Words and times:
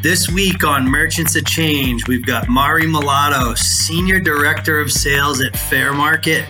This 0.00 0.28
week 0.30 0.62
on 0.62 0.88
Merchants 0.88 1.34
of 1.34 1.44
Change, 1.44 2.06
we've 2.06 2.24
got 2.24 2.48
Mari 2.48 2.84
Malatos, 2.84 3.58
Senior 3.58 4.20
Director 4.20 4.78
of 4.78 4.92
Sales 4.92 5.44
at 5.44 5.54
Fairmarkit. 5.54 6.46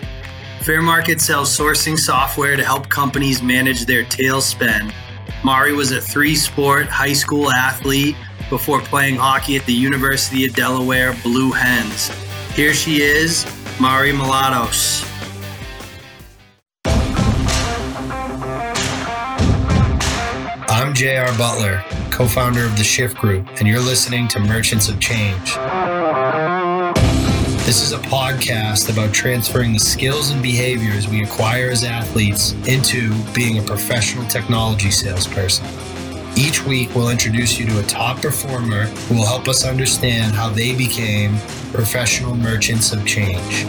Fair 0.61 0.83
Market 0.83 1.19
sells 1.19 1.49
sourcing 1.57 1.97
software 1.97 2.55
to 2.55 2.63
help 2.63 2.89
companies 2.89 3.41
manage 3.41 3.85
their 3.85 4.03
tail 4.03 4.39
spend. 4.39 4.93
Mari 5.43 5.73
was 5.73 5.91
a 5.91 5.99
three 5.99 6.35
sport 6.35 6.85
high 6.85 7.13
school 7.13 7.51
athlete 7.51 8.15
before 8.51 8.81
playing 8.81 9.15
hockey 9.15 9.55
at 9.55 9.65
the 9.65 9.73
University 9.73 10.45
of 10.45 10.53
Delaware 10.53 11.15
Blue 11.23 11.51
Hens. 11.51 12.11
Here 12.53 12.75
she 12.75 13.01
is, 13.01 13.47
Mari 13.81 14.11
Malatos. 14.11 15.07
I'm 20.71 20.93
JR 20.93 21.35
Butler, 21.35 21.83
co 22.19 22.27
founder 22.27 22.65
of 22.65 22.77
the 22.77 22.83
Shift 22.83 23.15
Group, 23.15 23.47
and 23.59 23.65
you're 23.65 23.79
listening 23.79 24.27
to 24.27 24.41
Merchants 24.41 24.89
of 24.89 24.99
Change. 24.99 25.55
This 27.65 27.81
is 27.81 27.93
a 27.93 27.97
podcast 28.09 28.91
about 28.91 29.13
transferring 29.13 29.71
the 29.71 29.79
skills 29.79 30.31
and 30.31 30.43
behaviors 30.43 31.07
we 31.07 31.23
acquire 31.23 31.69
as 31.69 31.85
athletes 31.85 32.51
into 32.67 33.13
being 33.33 33.59
a 33.59 33.61
professional 33.61 34.25
technology 34.25 34.91
salesperson. 34.91 35.65
Each 36.35 36.61
week, 36.65 36.93
we'll 36.93 37.07
introduce 37.09 37.57
you 37.57 37.65
to 37.67 37.79
a 37.79 37.83
top 37.83 38.21
performer 38.21 38.83
who 39.07 39.15
will 39.15 39.25
help 39.25 39.47
us 39.47 39.65
understand 39.65 40.35
how 40.35 40.49
they 40.49 40.75
became 40.75 41.37
professional 41.71 42.35
merchants 42.35 42.91
of 42.91 43.05
change. 43.05 43.65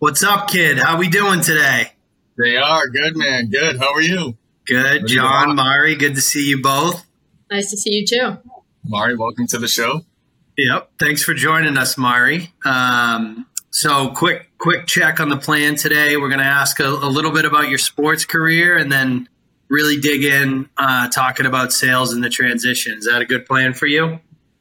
What's 0.00 0.24
up, 0.24 0.48
kid? 0.48 0.80
How 0.80 0.98
we 0.98 1.08
doing 1.08 1.42
today? 1.42 1.92
They 2.38 2.56
are 2.56 2.86
good, 2.86 3.16
man. 3.16 3.50
Good. 3.50 3.78
How 3.78 3.92
are 3.92 4.00
you? 4.00 4.36
Good, 4.64 5.08
John, 5.08 5.56
Mari. 5.56 5.96
Good 5.96 6.14
to 6.14 6.20
see 6.20 6.48
you 6.48 6.62
both. 6.62 7.04
Nice 7.50 7.70
to 7.72 7.76
see 7.76 7.94
you 7.94 8.06
too. 8.06 8.38
Mari, 8.84 9.16
welcome 9.16 9.48
to 9.48 9.58
the 9.58 9.66
show. 9.66 10.02
Yep. 10.56 10.92
Thanks 11.00 11.24
for 11.24 11.34
joining 11.34 11.76
us, 11.76 11.98
Mari. 11.98 12.52
Um, 12.64 13.46
so, 13.70 14.10
quick, 14.10 14.56
quick 14.58 14.86
check 14.86 15.18
on 15.18 15.30
the 15.30 15.36
plan 15.36 15.74
today. 15.74 16.16
We're 16.16 16.28
going 16.28 16.38
to 16.38 16.44
ask 16.44 16.78
a, 16.78 16.86
a, 16.86 17.10
little 17.10 17.32
bit 17.32 17.44
about 17.44 17.68
your 17.70 17.78
sports 17.78 18.24
career, 18.24 18.76
and 18.76 18.90
then 18.90 19.28
really 19.68 20.00
dig 20.00 20.22
in 20.22 20.68
uh, 20.76 21.08
talking 21.08 21.44
about 21.44 21.72
sales 21.72 22.12
and 22.12 22.22
the 22.22 22.30
transition. 22.30 22.98
Is 22.98 23.06
that 23.06 23.20
a 23.20 23.26
good 23.26 23.46
plan 23.46 23.74
for 23.74 23.86
you? 23.86 24.20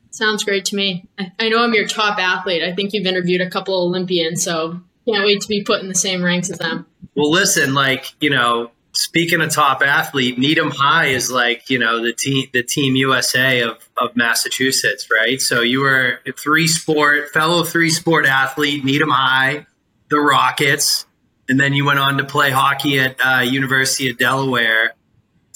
Sounds 0.10 0.44
great 0.44 0.66
to 0.66 0.76
me. 0.76 1.08
I, 1.20 1.32
I 1.40 1.50
know 1.50 1.64
I'm 1.64 1.76
your 1.76 1.88
top 1.88 2.18
athlete. 2.18 2.64
I 2.64 2.74
think 2.74 2.94
you've 2.94 3.06
interviewed 3.06 3.42
a 3.42 3.50
couple 3.50 3.76
Olympians, 3.76 4.44
so 4.44 4.82
can't 5.08 5.26
wait 5.26 5.42
to 5.42 5.48
be 5.48 5.64
put 5.64 5.82
in 5.82 5.88
the 5.88 5.96
same 5.96 6.24
ranks 6.24 6.50
as 6.50 6.60
them. 6.60 6.86
Well, 7.16 7.32
listen, 7.32 7.74
like 7.74 8.14
you 8.20 8.30
know, 8.30 8.72
speaking 8.94 9.42
of 9.42 9.52
top 9.52 9.82
athlete, 9.82 10.38
Needham 10.38 10.72
High 10.72 11.08
is 11.08 11.32
like 11.32 11.70
you 11.70 11.80
know 11.80 12.04
the 12.04 12.14
team, 12.14 12.48
the 12.54 12.64
Team 12.64 12.96
USA 12.96 13.62
of 13.62 13.78
of 13.98 14.16
Massachusetts, 14.16 15.08
right? 15.12 15.42
So 15.42 15.62
you 15.62 15.82
were 15.82 16.20
a 16.28 16.32
three 16.32 16.68
sport 16.68 17.30
fellow 17.30 17.64
three 17.64 17.90
sport 17.90 18.26
athlete, 18.26 18.84
Needham 18.84 19.10
High, 19.10 19.66
the 20.10 20.20
Rockets, 20.20 21.06
and 21.48 21.60
then 21.60 21.74
you 21.74 21.86
went 21.86 22.00
on 22.00 22.18
to 22.18 22.24
play 22.24 22.52
hockey 22.52 23.00
at 23.00 23.16
uh, 23.26 23.42
University 23.42 24.10
of 24.10 24.18
Delaware. 24.18 24.94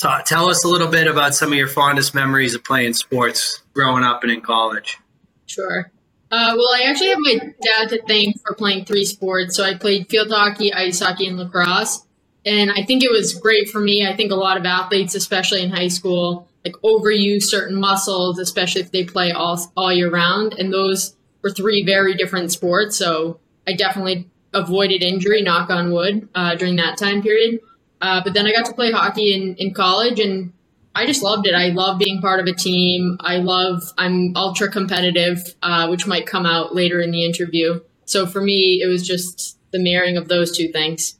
Ta- 0.02 0.23
tell 0.25 0.49
us 0.49 0.63
a 0.63 0.67
little 0.67 0.88
bit 0.88 1.07
about 1.07 1.35
some 1.35 1.52
of 1.52 1.57
your 1.57 1.67
fondest 1.67 2.16
memories 2.16 2.55
of 2.55 2.63
playing 2.63 2.94
sports 2.94 3.61
growing 3.73 4.03
up 4.03 4.23
and 4.23 4.31
in 4.31 4.41
college. 4.41 4.97
Sure. 5.45 5.91
Uh, 6.32 6.54
well, 6.56 6.70
I 6.74 6.84
actually 6.84 7.10
have 7.10 7.20
my 7.20 7.54
dad 7.62 7.90
to 7.90 8.02
thank 8.08 8.42
for 8.42 8.56
playing 8.56 8.86
three 8.86 9.04
sports. 9.04 9.56
So 9.56 9.64
I 9.64 9.74
played 9.76 10.08
field 10.08 10.30
hockey, 10.32 10.74
ice 10.74 11.02
hockey, 11.02 11.28
and 11.28 11.38
lacrosse. 11.38 12.06
And 12.46 12.72
I 12.72 12.84
think 12.84 13.04
it 13.04 13.12
was 13.12 13.34
great 13.34 13.70
for 13.70 13.82
me. 13.82 14.08
I 14.08 14.16
think 14.16 14.32
a 14.32 14.36
lot 14.36 14.58
of 14.58 14.66
athletes, 14.66 15.14
especially 15.14 15.62
in 15.62 15.72
high 15.72 15.90
school, 15.90 16.48
like 16.64 16.74
overuse 16.84 17.44
certain 17.44 17.80
muscles, 17.80 18.40
especially 18.40 18.82
if 18.82 18.92
they 18.92 19.04
play 19.04 19.32
all, 19.32 19.59
all 19.76 19.92
year 19.92 20.09
round. 20.09 20.54
And 20.54 20.72
those 20.72 21.16
were 21.44 21.52
three 21.52 21.84
very 21.84 22.16
different 22.16 22.52
sports. 22.52 22.96
So 22.96 23.40
I 23.68 23.74
definitely 23.74 24.30
avoided 24.53 25.03
injury, 25.03 25.41
knock 25.41 25.70
on 25.70 25.91
wood, 25.91 26.30
uh, 26.34 26.56
during 26.56 26.78
that 26.78 26.97
time 26.97 27.22
period. 27.22 27.59
Uh, 28.02 28.22
but 28.24 28.34
then 28.34 28.47
I 28.47 28.53
got 28.53 28.66
to 28.66 28.74
play 28.74 28.91
hockey 28.91 29.34
in, 29.34 29.56
in 29.56 29.74
college 29.74 30.20
and 30.20 30.53
I 30.94 31.06
just 31.06 31.24
loved 31.24 31.47
it. 31.47 31.53
I 31.53 31.69
love 31.69 32.00
being 32.00 32.22
part 32.22 32.40
of 32.40 32.47
a 32.47 32.53
team. 32.53 33.18
I 33.22 33.38
love, 33.38 33.81
I'm 33.97 34.34
ultra 34.35 34.69
competitive, 34.69 35.41
uh, 35.62 35.88
which 35.88 36.06
might 36.06 36.25
come 36.25 36.46
out 36.46 36.75
later 36.75 37.02
in 37.02 37.12
the 37.12 37.25
interview. 37.25 37.79
So 38.06 38.25
for 38.25 38.41
me, 38.41 38.81
it 38.84 38.88
was 38.88 39.07
just 39.07 39.57
the 39.72 39.79
marrying 39.79 40.18
of 40.18 40.28
those 40.28 40.56
two 40.56 40.68
things. 40.68 41.18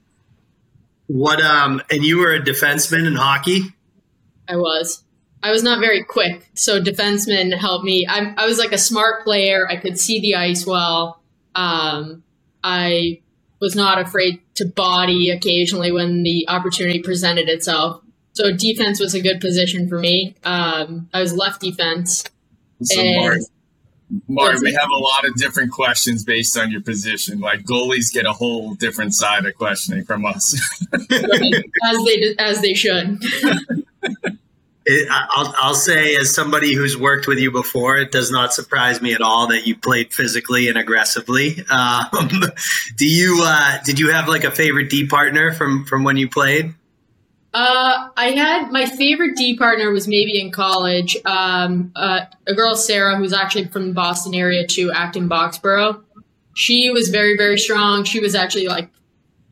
What, 1.08 1.42
um, 1.42 1.82
and 1.90 2.04
you 2.04 2.20
were 2.20 2.34
a 2.34 2.42
defenseman 2.42 3.08
in 3.08 3.16
hockey? 3.16 3.74
I 4.48 4.58
was. 4.58 5.04
I 5.44 5.52
was 5.52 5.64
not 5.64 5.80
very 5.80 6.04
quick. 6.04 6.50
So 6.54 6.82
defenseman 6.82 7.58
helped 7.58 7.86
me. 7.86 8.06
I, 8.08 8.34
I 8.38 8.46
was 8.46 8.60
like 8.60 8.74
a 8.74 8.78
smart 8.78 9.24
player. 9.24 9.68
I 9.68 9.78
could 9.78 9.98
see 9.98 10.20
the 10.20 10.36
ice 10.36 10.66
well. 10.66 11.22
Um, 11.56 12.24
I 12.64 13.22
was 13.60 13.76
not 13.76 14.00
afraid 14.00 14.42
to 14.56 14.66
body 14.66 15.30
occasionally 15.30 15.92
when 15.92 16.24
the 16.24 16.46
opportunity 16.48 17.02
presented 17.02 17.48
itself. 17.48 18.04
So 18.34 18.52
defense 18.52 19.00
was 19.00 19.14
a 19.14 19.22
good 19.22 19.42
position 19.42 19.90
for 19.90 20.00
me. 20.00 20.36
Um, 20.44 21.10
I 21.14 21.22
was 21.22 21.36
left 21.36 21.62
defense. 21.62 22.24
So 22.82 23.04
Mark, 23.04 23.40
Mark, 24.28 24.62
we 24.62 24.74
have 24.74 24.90
a 24.90 24.98
lot 24.98 25.26
of 25.26 25.36
different 25.36 25.72
questions 25.72 26.24
based 26.24 26.58
on 26.58 26.72
your 26.72 26.82
position. 26.82 27.40
Like 27.40 27.62
goalies 27.64 28.12
get 28.12 28.26
a 28.26 28.34
whole 28.34 28.74
different 28.76 29.14
side 29.14 29.46
of 29.46 29.56
questioning 29.56 30.06
from 30.06 30.26
us, 30.26 30.60
as 30.94 32.04
they 32.06 32.36
as 32.40 32.62
they 32.62 32.74
should. 32.74 33.22
It, 34.84 35.08
I'll, 35.12 35.54
I'll 35.58 35.76
say, 35.76 36.16
as 36.16 36.34
somebody 36.34 36.74
who's 36.74 36.98
worked 36.98 37.28
with 37.28 37.38
you 37.38 37.52
before, 37.52 37.98
it 37.98 38.12
does 38.12 38.32
not 38.32 38.52
surprise 38.52 39.00
me 39.00 39.14
at 39.14 39.22
all 39.22 39.48
that 39.50 39.68
you 39.68 39.76
played 39.76 40.12
physically 40.12 40.70
and 40.70 40.78
aggressively. 40.78 41.64
Um, 41.70 42.08
do 42.98 43.08
you 43.08 43.42
uh, 43.44 43.78
did 43.84 44.00
you 44.00 44.12
have 44.12 44.28
like 44.28 44.44
a 44.44 44.50
favorite 44.50 44.90
D 44.90 45.06
partner 45.06 45.54
from 45.54 45.86
from 45.86 46.04
when 46.04 46.18
you 46.18 46.28
played? 46.28 46.74
Uh, 47.54 48.10
I 48.16 48.32
had 48.32 48.72
my 48.72 48.86
favorite 48.86 49.36
D 49.36 49.58
partner 49.58 49.92
was 49.92 50.08
maybe 50.08 50.40
in 50.40 50.52
college. 50.52 51.18
Um, 51.26 51.92
uh, 51.96 52.22
a 52.48 52.54
girl, 52.54 52.76
Sarah, 52.76 53.18
who's 53.18 53.34
actually 53.34 53.68
from 53.68 53.90
the 53.90 53.94
Boston 53.94 54.34
area 54.34 54.66
too, 54.66 54.92
Acton 54.92 55.28
Boxborough. 55.28 56.02
She 56.56 56.90
was 56.92 57.10
very, 57.10 57.36
very 57.36 57.58
strong. 57.58 58.04
She 58.04 58.20
was 58.20 58.36
actually 58.36 58.68
like 58.68 58.90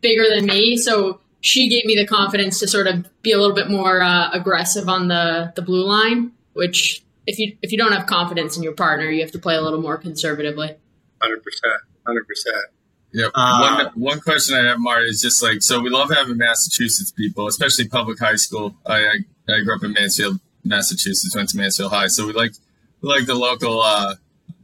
bigger 0.01 0.29
than 0.29 0.45
me, 0.45 0.77
so 0.77 1.19
she 1.41 1.69
gave 1.69 1.85
me 1.85 1.95
the 1.95 2.07
confidence 2.07 2.59
to 2.59 2.67
sort 2.67 2.87
of 2.87 3.05
be 3.21 3.31
a 3.31 3.37
little 3.37 3.55
bit 3.55 3.69
more 3.69 4.01
uh, 4.01 4.29
aggressive 4.31 4.87
on 4.87 5.09
the 5.09 5.51
the 5.55 5.61
blue 5.61 5.85
line. 5.85 6.31
Which, 6.53 7.03
if 7.27 7.37
you 7.37 7.57
if 7.61 7.71
you 7.71 7.77
don't 7.77 7.91
have 7.91 8.05
confidence 8.05 8.55
in 8.55 8.63
your 8.63 8.73
partner, 8.73 9.09
you 9.09 9.21
have 9.21 9.31
to 9.31 9.39
play 9.39 9.55
a 9.55 9.61
little 9.61 9.81
more 9.81 9.97
conservatively. 9.97 10.75
Hundred 11.21 11.43
percent, 11.43 11.81
hundred 12.05 12.27
percent. 12.27 12.65
Yeah. 13.11 13.27
Uh, 13.33 13.75
one 13.75 13.91
one 13.95 14.19
question 14.19 14.55
I 14.55 14.67
have, 14.69 14.79
Marty, 14.79 15.07
is 15.07 15.21
just 15.21 15.41
like 15.41 15.61
so. 15.61 15.79
We 15.81 15.89
love 15.89 16.11
having 16.11 16.37
Massachusetts 16.37 17.11
people, 17.11 17.47
especially 17.47 17.87
public 17.87 18.19
high 18.19 18.35
school. 18.35 18.75
I 18.85 18.97
I, 18.97 19.53
I 19.53 19.61
grew 19.61 19.75
up 19.75 19.83
in 19.83 19.93
Mansfield, 19.93 20.39
Massachusetts. 20.63 21.35
Went 21.35 21.49
to 21.49 21.57
Mansfield 21.57 21.91
High, 21.91 22.07
so 22.07 22.27
we 22.27 22.33
like 22.33 22.53
we 23.01 23.09
like 23.09 23.25
the 23.25 23.35
local 23.35 23.81
uh, 23.81 24.15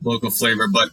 local 0.03 0.29
flavor. 0.29 0.67
But 0.67 0.89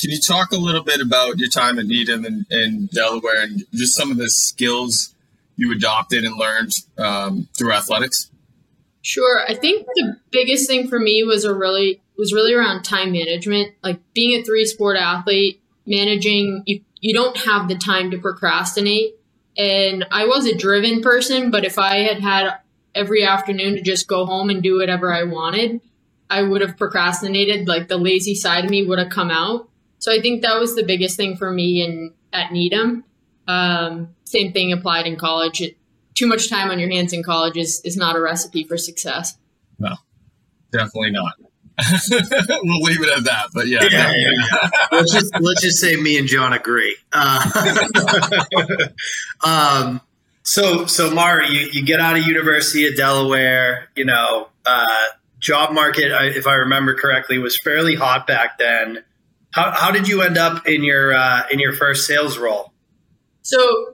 can 0.00 0.10
you 0.10 0.18
talk 0.18 0.52
a 0.52 0.56
little 0.56 0.82
bit 0.82 1.00
about 1.00 1.38
your 1.38 1.50
time 1.50 1.78
at 1.78 1.86
Needham 1.86 2.24
and, 2.24 2.46
and 2.50 2.90
Delaware, 2.90 3.42
and 3.42 3.64
just 3.74 3.94
some 3.94 4.10
of 4.10 4.16
the 4.16 4.30
skills 4.30 5.14
you 5.56 5.72
adopted 5.72 6.24
and 6.24 6.36
learned 6.36 6.72
um, 6.98 7.48
through 7.56 7.72
athletics? 7.72 8.30
Sure. 9.02 9.42
I 9.46 9.54
think 9.54 9.86
the 9.94 10.16
biggest 10.30 10.66
thing 10.66 10.88
for 10.88 10.98
me 10.98 11.22
was 11.24 11.44
a 11.44 11.54
really 11.54 12.00
was 12.16 12.32
really 12.32 12.54
around 12.54 12.82
time 12.82 13.12
management. 13.12 13.74
Like 13.82 14.00
being 14.14 14.40
a 14.40 14.42
three 14.42 14.64
sport 14.64 14.96
athlete, 14.96 15.60
managing 15.86 16.62
you 16.66 16.80
you 17.04 17.12
don't 17.12 17.36
have 17.36 17.68
the 17.68 17.76
time 17.76 18.10
to 18.10 18.18
procrastinate. 18.18 19.16
And 19.58 20.06
I 20.10 20.24
was 20.24 20.46
a 20.46 20.56
driven 20.56 21.02
person, 21.02 21.50
but 21.50 21.62
if 21.66 21.78
I 21.78 21.98
had 21.98 22.18
had 22.18 22.54
every 22.94 23.26
afternoon 23.26 23.74
to 23.74 23.82
just 23.82 24.08
go 24.08 24.24
home 24.24 24.48
and 24.48 24.62
do 24.62 24.78
whatever 24.78 25.12
I 25.12 25.24
wanted, 25.24 25.82
I 26.30 26.42
would 26.42 26.62
have 26.62 26.78
procrastinated. 26.78 27.68
Like 27.68 27.88
the 27.88 27.98
lazy 27.98 28.34
side 28.34 28.64
of 28.64 28.70
me 28.70 28.86
would 28.86 28.98
have 28.98 29.10
come 29.10 29.30
out. 29.30 29.68
So 29.98 30.12
I 30.12 30.20
think 30.22 30.40
that 30.40 30.58
was 30.58 30.76
the 30.76 30.82
biggest 30.82 31.18
thing 31.18 31.36
for 31.36 31.50
me 31.52 31.84
in 31.84 32.14
at 32.32 32.52
Needham. 32.52 33.04
Um, 33.46 34.14
same 34.24 34.54
thing 34.54 34.72
applied 34.72 35.06
in 35.06 35.16
college. 35.16 35.60
It, 35.60 35.76
too 36.14 36.26
much 36.26 36.48
time 36.48 36.70
on 36.70 36.78
your 36.78 36.90
hands 36.90 37.12
in 37.12 37.22
college 37.22 37.58
is, 37.58 37.82
is 37.84 37.98
not 37.98 38.16
a 38.16 38.20
recipe 38.20 38.64
for 38.64 38.78
success. 38.78 39.36
No, 39.78 39.94
definitely 40.72 41.10
not. 41.10 41.34
we'll 42.62 42.82
leave 42.82 43.02
it 43.02 43.08
at 43.08 43.24
that. 43.24 43.48
But 43.52 43.66
yeah, 43.66 43.80
yeah, 43.90 44.12
yeah, 44.12 44.30
yeah. 44.30 44.68
let's 44.92 45.12
just 45.12 45.32
let's 45.40 45.60
just 45.60 45.78
say 45.78 45.96
me 45.96 46.18
and 46.18 46.28
John 46.28 46.52
agree. 46.52 46.96
Uh, 47.12 47.50
um, 49.44 50.00
so 50.42 50.86
so 50.86 51.10
Mari, 51.10 51.48
you, 51.48 51.68
you 51.72 51.84
get 51.84 52.00
out 52.00 52.16
of 52.16 52.26
University 52.26 52.86
of 52.86 52.96
Delaware. 52.96 53.88
You 53.96 54.04
know, 54.04 54.48
uh, 54.64 55.04
job 55.40 55.72
market, 55.72 56.12
if 56.36 56.46
I 56.46 56.54
remember 56.54 56.94
correctly, 56.94 57.38
was 57.38 57.58
fairly 57.58 57.94
hot 57.96 58.26
back 58.26 58.58
then. 58.58 59.04
How, 59.52 59.70
how 59.72 59.90
did 59.90 60.08
you 60.08 60.22
end 60.22 60.38
up 60.38 60.66
in 60.66 60.82
your 60.82 61.14
uh, 61.14 61.42
in 61.50 61.58
your 61.58 61.72
first 61.72 62.06
sales 62.06 62.38
role? 62.38 62.72
So 63.42 63.93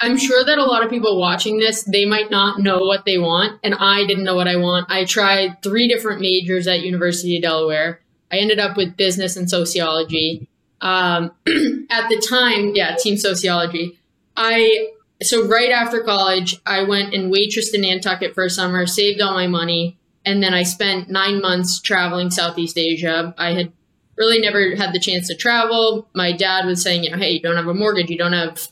I'm 0.00 0.16
sure 0.16 0.44
that 0.44 0.58
a 0.58 0.64
lot 0.64 0.82
of 0.82 0.90
people 0.90 1.20
watching 1.20 1.58
this, 1.58 1.82
they 1.82 2.06
might 2.06 2.30
not 2.30 2.58
know 2.58 2.78
what 2.78 3.04
they 3.04 3.18
want, 3.18 3.60
and 3.62 3.74
I 3.74 4.06
didn't 4.06 4.24
know 4.24 4.34
what 4.34 4.48
I 4.48 4.56
want. 4.56 4.90
I 4.90 5.04
tried 5.04 5.62
three 5.62 5.88
different 5.88 6.20
majors 6.22 6.66
at 6.66 6.80
University 6.80 7.36
of 7.36 7.42
Delaware. 7.42 8.00
I 8.32 8.38
ended 8.38 8.58
up 8.58 8.76
with 8.76 8.96
business 8.96 9.36
and 9.36 9.50
sociology. 9.50 10.48
Um, 10.80 11.32
at 11.90 12.08
the 12.08 12.24
time, 12.26 12.72
yeah, 12.74 12.96
team 12.96 13.18
sociology. 13.18 13.98
I 14.36 14.88
so 15.22 15.46
right 15.46 15.70
after 15.70 16.02
college, 16.02 16.58
I 16.64 16.82
went 16.84 17.12
and 17.12 17.30
waitressed 17.30 17.74
in 17.74 17.82
Nantucket 17.82 18.34
for 18.34 18.44
a 18.44 18.50
summer, 18.50 18.86
saved 18.86 19.20
all 19.20 19.34
my 19.34 19.46
money, 19.46 19.98
and 20.24 20.42
then 20.42 20.54
I 20.54 20.62
spent 20.62 21.10
nine 21.10 21.42
months 21.42 21.78
traveling 21.78 22.30
Southeast 22.30 22.78
Asia. 22.78 23.34
I 23.36 23.52
had 23.52 23.72
really 24.16 24.40
never 24.40 24.76
had 24.76 24.94
the 24.94 25.00
chance 25.00 25.28
to 25.28 25.36
travel. 25.36 26.08
My 26.14 26.32
dad 26.32 26.64
was 26.64 26.82
saying, 26.82 27.04
you 27.04 27.10
know, 27.10 27.18
hey, 27.18 27.32
you 27.32 27.40
don't 27.40 27.56
have 27.56 27.66
a 27.66 27.74
mortgage, 27.74 28.08
you 28.08 28.16
don't 28.16 28.32
have 28.32 28.66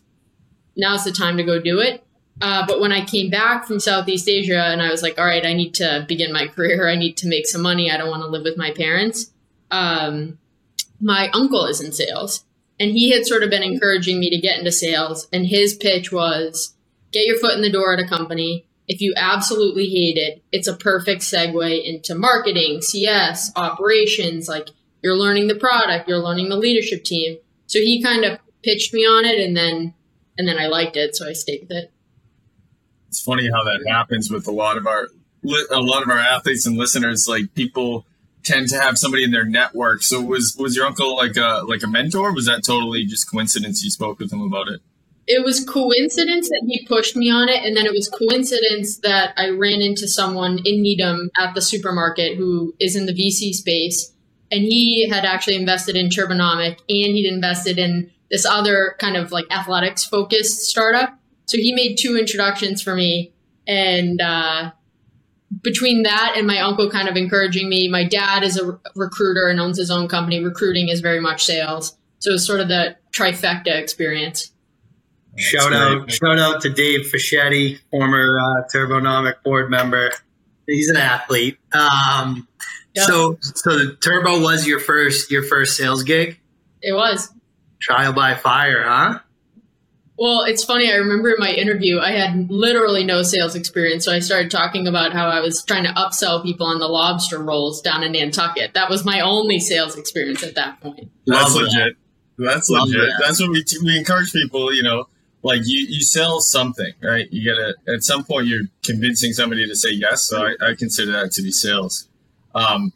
now's 0.79 1.05
the 1.05 1.13
time 1.13 1.37
to 1.37 1.45
go 1.45 1.61
do 1.61 1.81
it. 1.81 2.05
Uh, 2.41 2.65
but 2.67 2.81
when 2.81 2.93
I 2.93 3.05
came 3.05 3.31
back 3.31 3.67
from 3.67 3.81
Southeast 3.81 4.29
Asia 4.29 4.63
and 4.67 4.81
I 4.81 4.91
was 4.91 5.03
like, 5.03 5.19
all 5.19 5.27
right, 5.27 5.45
I 5.45 5.53
need 5.53 5.75
to 5.75 6.05
begin 6.09 6.33
my 6.33 6.47
career, 6.55 6.89
I 6.89 6.97
need 6.97 7.17
to 7.19 7.29
make 7.29 7.47
some 7.47 7.63
money, 7.63 7.91
I 7.91 7.97
don't 7.97 8.11
want 8.11 8.23
to 8.23 8.29
live 8.29 8.45
with 8.45 8.57
my 8.57 8.71
parents. 8.71 9.33
Um, 9.71 10.39
my 11.01 11.31
uncle 11.35 11.67
is 11.67 11.81
in 11.81 11.93
sales 11.93 12.45
and 12.81 12.93
he 12.93 13.11
had 13.11 13.27
sort 13.27 13.43
of 13.43 13.51
been 13.51 13.63
encouraging 13.63 14.21
me 14.21 14.31
to 14.31 14.39
get 14.39 14.59
into 14.59 14.73
sales. 14.73 15.29
And 15.33 15.47
his 15.47 15.75
pitch 15.75 16.13
was 16.13 16.75
get 17.13 17.27
your 17.27 17.39
foot 17.39 17.55
in 17.55 17.63
the 17.63 17.73
door 17.73 17.93
at 17.93 18.01
a 18.01 18.09
company. 18.09 18.67
If 18.87 19.01
you 19.01 19.15
absolutely 19.17 19.87
hate 19.87 20.17
it, 20.17 20.43
it's 20.53 20.69
a 20.69 20.77
perfect 20.77 21.23
segue 21.23 21.85
into 21.85 22.15
marketing, 22.15 22.81
CS, 22.83 23.53
operations. 23.57 24.49
Like 24.49 24.69
you're 25.03 25.17
learning 25.17 25.49
the 25.49 25.57
product, 25.57 26.09
you're 26.09 26.19
learning 26.19 26.49
the 26.49 26.57
leadership 26.57 27.05
team. 27.05 27.39
So 27.67 27.81
he 27.81 28.03
kind 28.03 28.25
of 28.25 28.39
pitched 28.63 28.95
me 28.95 29.01
on 29.01 29.25
it 29.25 29.39
and 29.39 29.57
then 29.57 29.95
and 30.39 30.49
then 30.49 30.59
I 30.59 30.67
liked 30.67 30.97
it, 30.97 31.17
so 31.17 31.29
I 31.29 31.33
stayed 31.33 31.63
with 31.63 31.73
it. 31.73 31.93
It's 33.09 33.21
funny 33.21 33.51
how 33.51 33.65
that 33.65 33.85
happens 33.89 34.31
with 34.31 34.47
a 34.47 34.53
lot 34.53 34.77
of 34.77 34.87
our 34.87 35.09
a 35.71 35.81
lot 35.81 36.03
of 36.03 36.09
our 36.09 36.19
athletes 36.19 36.67
and 36.67 36.77
listeners. 36.77 37.27
Like 37.29 37.55
people 37.55 38.07
tend 38.45 38.69
to 38.69 38.81
have 38.81 38.99
somebody 38.99 39.25
in 39.25 39.31
their 39.31 39.45
network. 39.45 40.03
So 40.03 40.21
was 40.21 40.57
was 40.59 40.77
your 40.77 40.87
uncle 40.87 41.17
like 41.17 41.37
a 41.37 41.63
like 41.67 41.83
a 41.83 41.89
mentor? 41.89 42.33
was 42.33 42.47
that 42.47 42.65
totally 42.65 43.05
just 43.05 43.31
coincidence? 43.31 43.83
You 43.83 43.91
spoke 43.91 44.19
with 44.19 44.33
him 44.33 44.41
about 44.41 44.69
it. 44.69 44.81
It 45.31 45.45
was 45.45 45.63
coincidence 45.63 46.49
that 46.49 46.65
he 46.67 46.87
pushed 46.87 47.15
me 47.15 47.31
on 47.31 47.51
it, 47.51 47.63
and 47.63 47.77
then 47.77 47.85
it 47.85 47.93
was 47.93 48.09
coincidence 48.09 48.99
that 49.01 49.35
I 49.37 49.51
ran 49.51 49.83
into 49.83 50.09
someone 50.09 50.59
in 50.65 50.81
Needham 50.81 51.31
at 51.39 51.55
the 51.55 51.61
supermarket 51.61 52.39
who 52.39 52.75
is 52.81 52.97
in 52.97 53.05
the 53.05 53.13
VC 53.13 53.53
space, 53.53 54.15
and 54.51 54.63
he 54.63 55.07
had 55.07 55.27
actually 55.27 55.57
invested 55.57 55.97
in 55.97 56.09
Turbonomic, 56.09 56.79
and 56.89 57.15
he'd 57.15 57.31
invested 57.31 57.79
in 57.79 58.11
this 58.31 58.45
other 58.45 58.97
kind 58.99 59.17
of 59.17 59.33
like 59.33 59.47
athletics 59.51 60.05
focused 60.05 60.63
startup. 60.63 61.19
So 61.47 61.57
he 61.57 61.75
made 61.75 61.97
two 61.97 62.17
introductions 62.17 62.83
for 62.83 62.95
me. 62.95 63.33
And 63.67 64.21
uh, 64.21 64.71
between 65.63 66.03
that 66.03 66.35
and 66.37 66.47
my 66.47 66.61
uncle 66.61 66.91
kind 66.91 67.09
of 67.09 67.17
encouraging 67.17 67.69
me, 67.69 67.89
my 67.89 68.05
dad 68.05 68.43
is 68.43 68.59
a 68.59 68.79
recruiter 68.95 69.49
and 69.49 69.59
owns 69.61 69.79
his 69.79 69.91
own 69.91 70.09
company. 70.09 70.43
Recruiting 70.43 70.89
is 70.89 71.01
very 71.01 71.21
much 71.21 71.45
sales. 71.45 71.97
So 72.19 72.35
it's 72.35 72.47
sort 72.47 72.61
of 72.61 72.69
the 72.69 72.97
trifecta 73.13 73.79
experience. 73.79 74.53
Shout 75.37 75.73
out, 75.73 76.11
shout 76.11 76.39
out 76.39 76.61
to 76.63 76.71
Dave 76.71 77.07
Fischetti, 77.07 77.79
former 77.91 78.39
uh, 78.41 78.63
Turbonomic 78.75 79.43
board 79.45 79.71
member. 79.71 80.11
He's 80.67 80.91
an 80.91 80.97
athlete. 80.97 81.59
Um, 81.73 82.49
yep. 82.95 83.07
So, 83.07 83.39
so 83.41 83.93
Turbo 84.03 84.41
was 84.43 84.67
your 84.67 84.81
first 84.81 85.31
your 85.31 85.45
first 85.45 85.77
sales 85.77 86.03
gig. 86.03 86.41
It 86.83 86.93
was 86.93 87.33
trial 87.81 88.13
by 88.13 88.35
fire, 88.35 88.83
huh? 88.85 89.21
Well, 90.19 90.43
it's 90.43 90.65
funny. 90.65 90.91
I 90.91 90.97
remember 90.97 91.31
in 91.31 91.37
my 91.39 91.53
interview, 91.53 92.01
I 92.01 92.11
had 92.11 92.51
literally 92.51 93.05
no 93.05 93.23
sales 93.23 93.55
experience. 93.55 94.05
So 94.05 94.13
I 94.13 94.19
started 94.19 94.51
talking 94.51 94.89
about 94.89 95.13
how 95.13 95.29
I 95.29 95.39
was 95.39 95.63
trying 95.63 95.85
to 95.85 95.93
upsell 95.93 96.43
people 96.43 96.67
on 96.67 96.81
the 96.81 96.89
lobster 96.89 97.39
rolls 97.39 97.81
down 97.81 98.03
in 98.03 98.13
Nantucket. 98.13 98.75
That 98.75 98.91
was 98.91 99.05
my 99.05 99.21
only 99.21 99.61
sales 99.61 99.97
experience 99.97 100.43
at 100.43 100.57
that 100.57 100.81
point. 100.81 101.09
That's 101.25 101.55
Love 101.55 101.63
legit. 101.63 101.97
That. 102.37 102.45
That's 102.45 102.69
Love 102.69 102.89
legit. 102.89 103.01
That. 103.03 103.23
That's 103.25 103.41
what 103.41 103.51
we, 103.51 103.65
we 103.85 103.97
encourage 103.97 104.33
people, 104.33 104.75
you 104.75 104.83
know, 104.83 105.07
like 105.45 105.61
you, 105.65 105.87
you 105.89 106.01
sell 106.01 106.41
something, 106.41 106.93
right? 107.01 107.29
You 107.31 107.55
gotta, 107.55 107.77
at 107.95 108.03
some 108.03 108.25
point, 108.25 108.49
you're 108.49 108.65
convincing 108.83 109.33
somebody 109.33 109.69
to 109.69 109.77
say 109.77 109.91
yes. 109.91 110.23
So 110.23 110.45
I, 110.45 110.57
I 110.61 110.75
consider 110.75 111.13
that 111.13 111.31
to 111.33 111.43
be 111.43 111.53
sales. 111.53 112.09
Um, 112.57 112.93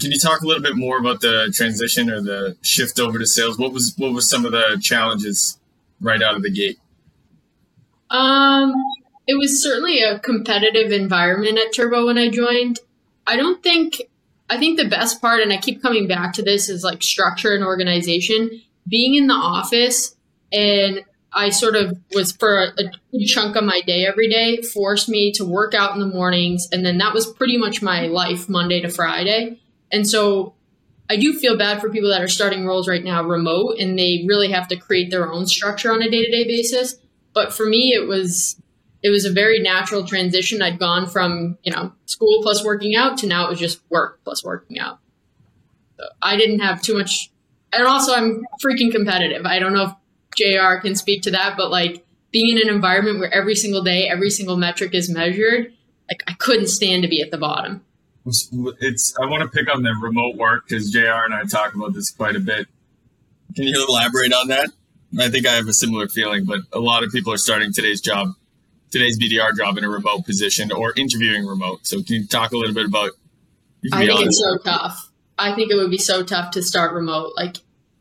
can 0.00 0.10
you 0.10 0.18
talk 0.18 0.40
a 0.40 0.46
little 0.46 0.62
bit 0.62 0.76
more 0.76 0.98
about 0.98 1.20
the 1.20 1.52
transition 1.54 2.10
or 2.10 2.20
the 2.20 2.56
shift 2.62 2.98
over 2.98 3.18
to 3.18 3.26
sales? 3.26 3.58
What 3.58 3.72
was 3.72 3.94
what 3.96 4.12
was 4.12 4.28
some 4.28 4.44
of 4.44 4.52
the 4.52 4.78
challenges 4.82 5.58
right 6.00 6.22
out 6.22 6.34
of 6.34 6.42
the 6.42 6.50
gate? 6.50 6.78
Um, 8.10 8.74
it 9.26 9.38
was 9.38 9.62
certainly 9.62 10.02
a 10.02 10.18
competitive 10.18 10.92
environment 10.92 11.58
at 11.58 11.72
Turbo 11.72 12.06
when 12.06 12.18
I 12.18 12.28
joined. 12.28 12.80
I 13.26 13.36
don't 13.36 13.62
think 13.62 14.02
I 14.50 14.58
think 14.58 14.78
the 14.78 14.88
best 14.88 15.20
part, 15.20 15.40
and 15.40 15.52
I 15.52 15.58
keep 15.58 15.80
coming 15.80 16.06
back 16.06 16.34
to 16.34 16.42
this, 16.42 16.68
is 16.68 16.84
like 16.84 17.02
structure 17.02 17.54
and 17.54 17.64
organization. 17.64 18.62
Being 18.86 19.14
in 19.14 19.28
the 19.28 19.34
office 19.34 20.14
and 20.52 21.02
I 21.32 21.50
sort 21.50 21.74
of 21.74 21.96
was 22.14 22.32
for 22.32 22.58
a, 22.58 22.72
a 23.14 23.24
chunk 23.24 23.56
of 23.56 23.64
my 23.64 23.80
day 23.86 24.06
every 24.06 24.28
day, 24.28 24.60
forced 24.60 25.08
me 25.08 25.32
to 25.32 25.44
work 25.44 25.74
out 25.74 25.94
in 25.94 26.00
the 26.00 26.06
mornings. 26.06 26.68
And 26.70 26.84
then 26.84 26.98
that 26.98 27.14
was 27.14 27.26
pretty 27.26 27.56
much 27.56 27.82
my 27.82 28.06
life 28.06 28.48
Monday 28.48 28.80
to 28.82 28.88
Friday. 28.88 29.58
And 29.94 30.08
so 30.08 30.54
I 31.08 31.16
do 31.16 31.38
feel 31.38 31.56
bad 31.56 31.80
for 31.80 31.88
people 31.88 32.10
that 32.10 32.20
are 32.20 32.28
starting 32.28 32.66
roles 32.66 32.88
right 32.88 33.04
now 33.04 33.22
remote 33.22 33.76
and 33.78 33.96
they 33.96 34.24
really 34.26 34.50
have 34.50 34.66
to 34.68 34.76
create 34.76 35.12
their 35.12 35.30
own 35.30 35.46
structure 35.46 35.92
on 35.92 36.02
a 36.02 36.10
day-to-day 36.10 36.44
basis. 36.44 36.96
But 37.32 37.54
for 37.54 37.64
me 37.64 37.94
it 37.94 38.08
was 38.08 38.60
it 39.04 39.10
was 39.10 39.24
a 39.24 39.32
very 39.32 39.60
natural 39.60 40.04
transition. 40.04 40.62
I'd 40.62 40.78
gone 40.80 41.06
from, 41.06 41.58
you 41.62 41.70
know, 41.70 41.92
school 42.06 42.40
plus 42.42 42.64
working 42.64 42.96
out 42.96 43.18
to 43.18 43.28
now 43.28 43.46
it 43.46 43.50
was 43.50 43.60
just 43.60 43.82
work 43.88 44.18
plus 44.24 44.42
working 44.42 44.80
out. 44.80 44.98
So 45.96 46.06
I 46.20 46.36
didn't 46.36 46.58
have 46.58 46.82
too 46.82 46.98
much 46.98 47.30
and 47.72 47.86
also 47.86 48.14
I'm 48.14 48.42
freaking 48.64 48.90
competitive. 48.90 49.46
I 49.46 49.60
don't 49.60 49.74
know 49.74 49.84
if 49.84 49.92
JR 50.36 50.80
can 50.80 50.96
speak 50.96 51.22
to 51.22 51.30
that, 51.30 51.56
but 51.56 51.70
like 51.70 52.04
being 52.32 52.58
in 52.58 52.68
an 52.68 52.74
environment 52.74 53.20
where 53.20 53.32
every 53.32 53.54
single 53.54 53.84
day, 53.84 54.08
every 54.08 54.30
single 54.30 54.56
metric 54.56 54.92
is 54.92 55.08
measured, 55.08 55.72
like 56.10 56.24
I 56.26 56.32
couldn't 56.32 56.66
stand 56.66 57.04
to 57.04 57.08
be 57.08 57.22
at 57.22 57.30
the 57.30 57.38
bottom 57.38 57.84
it's 58.26 59.14
I 59.20 59.26
want 59.26 59.42
to 59.42 59.48
pick 59.48 59.72
on 59.74 59.82
the 59.82 59.94
remote 60.00 60.36
work 60.36 60.64
because 60.68 60.90
Jr. 60.90 61.24
and 61.24 61.34
I 61.34 61.44
talk 61.44 61.74
about 61.74 61.92
this 61.92 62.10
quite 62.10 62.36
a 62.36 62.40
bit. 62.40 62.66
Can 63.54 63.66
you 63.66 63.86
elaborate 63.88 64.32
on 64.32 64.48
that? 64.48 64.70
I 65.18 65.28
think 65.28 65.46
I 65.46 65.52
have 65.52 65.68
a 65.68 65.72
similar 65.72 66.08
feeling, 66.08 66.44
but 66.44 66.60
a 66.72 66.80
lot 66.80 67.04
of 67.04 67.12
people 67.12 67.32
are 67.32 67.38
starting 67.38 67.72
today's 67.72 68.00
job, 68.00 68.28
today's 68.90 69.18
BDR 69.18 69.56
job 69.56 69.78
in 69.78 69.84
a 69.84 69.88
remote 69.88 70.26
position 70.26 70.72
or 70.72 70.92
interviewing 70.96 71.46
remote. 71.46 71.86
So 71.86 72.02
can 72.02 72.16
you 72.16 72.26
talk 72.26 72.52
a 72.52 72.56
little 72.56 72.74
bit 72.74 72.86
about? 72.86 73.12
I 73.92 74.06
think 74.06 74.26
it's 74.26 74.38
so 74.38 74.58
tough. 74.58 75.10
I 75.38 75.54
think 75.54 75.70
it 75.70 75.76
would 75.76 75.90
be 75.90 75.98
so 75.98 76.24
tough 76.24 76.52
to 76.52 76.62
start 76.62 76.94
remote. 76.94 77.32
Like, 77.36 77.58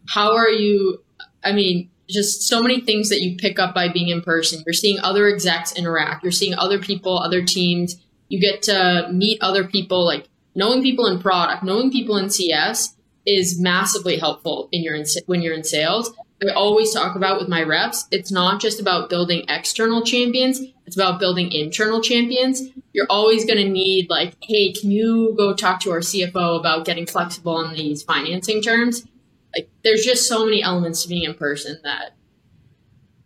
how 0.10 0.36
are 0.36 0.50
you? 0.50 1.04
I 1.44 1.52
mean, 1.52 1.90
just 2.10 2.44
so 2.44 2.62
many 2.62 2.82
things 2.82 3.10
that 3.10 3.22
you 3.22 3.36
pick 3.38 3.60
up 3.60 3.76
by 3.76 3.90
being 3.90 4.10
in 4.10 4.22
person. 4.22 4.64
You're 4.66 4.74
seeing 4.74 5.00
other 5.02 5.28
execs 5.28 5.74
interact. 5.74 6.24
You're 6.24 6.32
seeing 6.32 6.54
other 6.56 6.80
people, 6.80 7.20
other 7.20 7.44
teams 7.44 7.98
you 8.30 8.40
get 8.40 8.64
to 8.64 9.10
meet 9.12 9.42
other 9.42 9.64
people, 9.64 10.06
like 10.06 10.30
knowing 10.56 10.82
people 10.82 11.08
in 11.08 11.20
product, 11.20 11.64
knowing 11.64 11.92
people 11.92 12.18
in 12.18 12.30
CS 12.30 12.96
is 13.26 13.60
massively 13.60 14.18
helpful 14.18 14.70
in 14.72 14.84
your 14.84 14.98
when 15.26 15.42
you're 15.42 15.54
in 15.54 15.64
sales. 15.64 16.14
I 16.42 16.54
always 16.54 16.94
talk 16.94 17.16
about 17.16 17.40
with 17.40 17.48
my 17.48 17.64
reps, 17.64 18.06
it's 18.12 18.32
not 18.32 18.60
just 18.60 18.82
about 18.82 19.10
building 19.10 19.46
external 19.48 20.04
champions, 20.04 20.60
it's 20.86 20.96
about 20.96 21.20
building 21.20 21.52
internal 21.52 22.02
champions. 22.02 22.62
You're 22.92 23.08
always 23.10 23.46
going 23.46 23.58
to 23.58 23.70
need 23.70 24.10
like, 24.10 24.36
hey, 24.42 24.74
can 24.74 24.92
you 24.92 25.34
go 25.38 25.54
talk 25.54 25.80
to 25.82 25.92
our 25.92 26.00
CFO 26.00 26.60
about 26.60 26.86
getting 26.86 27.06
flexible 27.06 27.56
on 27.56 27.74
these 27.74 28.04
financing 28.04 28.62
terms? 28.62 29.08
Like 29.56 29.70
there's 29.84 30.04
just 30.04 30.28
so 30.28 30.46
many 30.46 30.62
elements 30.62 31.04
to 31.04 31.10
being 31.10 31.24
in 31.24 31.34
person 31.34 31.80
that 31.84 32.16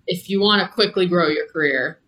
if 0.06 0.30
you 0.30 0.40
want 0.40 0.62
to 0.62 0.74
quickly 0.74 1.08
grow 1.08 1.28
your 1.28 1.48
career, 1.48 2.00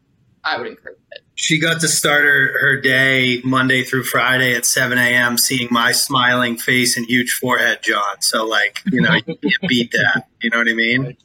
I 0.43 0.57
would 0.57 0.67
encourage 0.67 0.97
it. 1.11 1.21
She 1.35 1.59
got 1.59 1.79
to 1.81 1.87
start 1.87 2.23
her, 2.23 2.53
her 2.59 2.81
day 2.81 3.41
Monday 3.43 3.83
through 3.83 4.03
Friday 4.03 4.53
at 4.55 4.65
7 4.65 4.97
a.m. 4.97 5.37
seeing 5.37 5.69
my 5.71 5.93
smiling 5.93 6.57
face 6.57 6.97
and 6.97 7.05
huge 7.05 7.31
forehead, 7.31 7.79
John. 7.81 8.21
So, 8.21 8.45
like, 8.45 8.81
you 8.91 9.01
know, 9.01 9.13
you 9.13 9.35
can't 9.35 9.67
beat 9.67 9.91
that. 9.91 10.27
You 10.41 10.49
know 10.49 10.57
what 10.57 10.67
I 10.67 10.73
mean? 10.73 11.15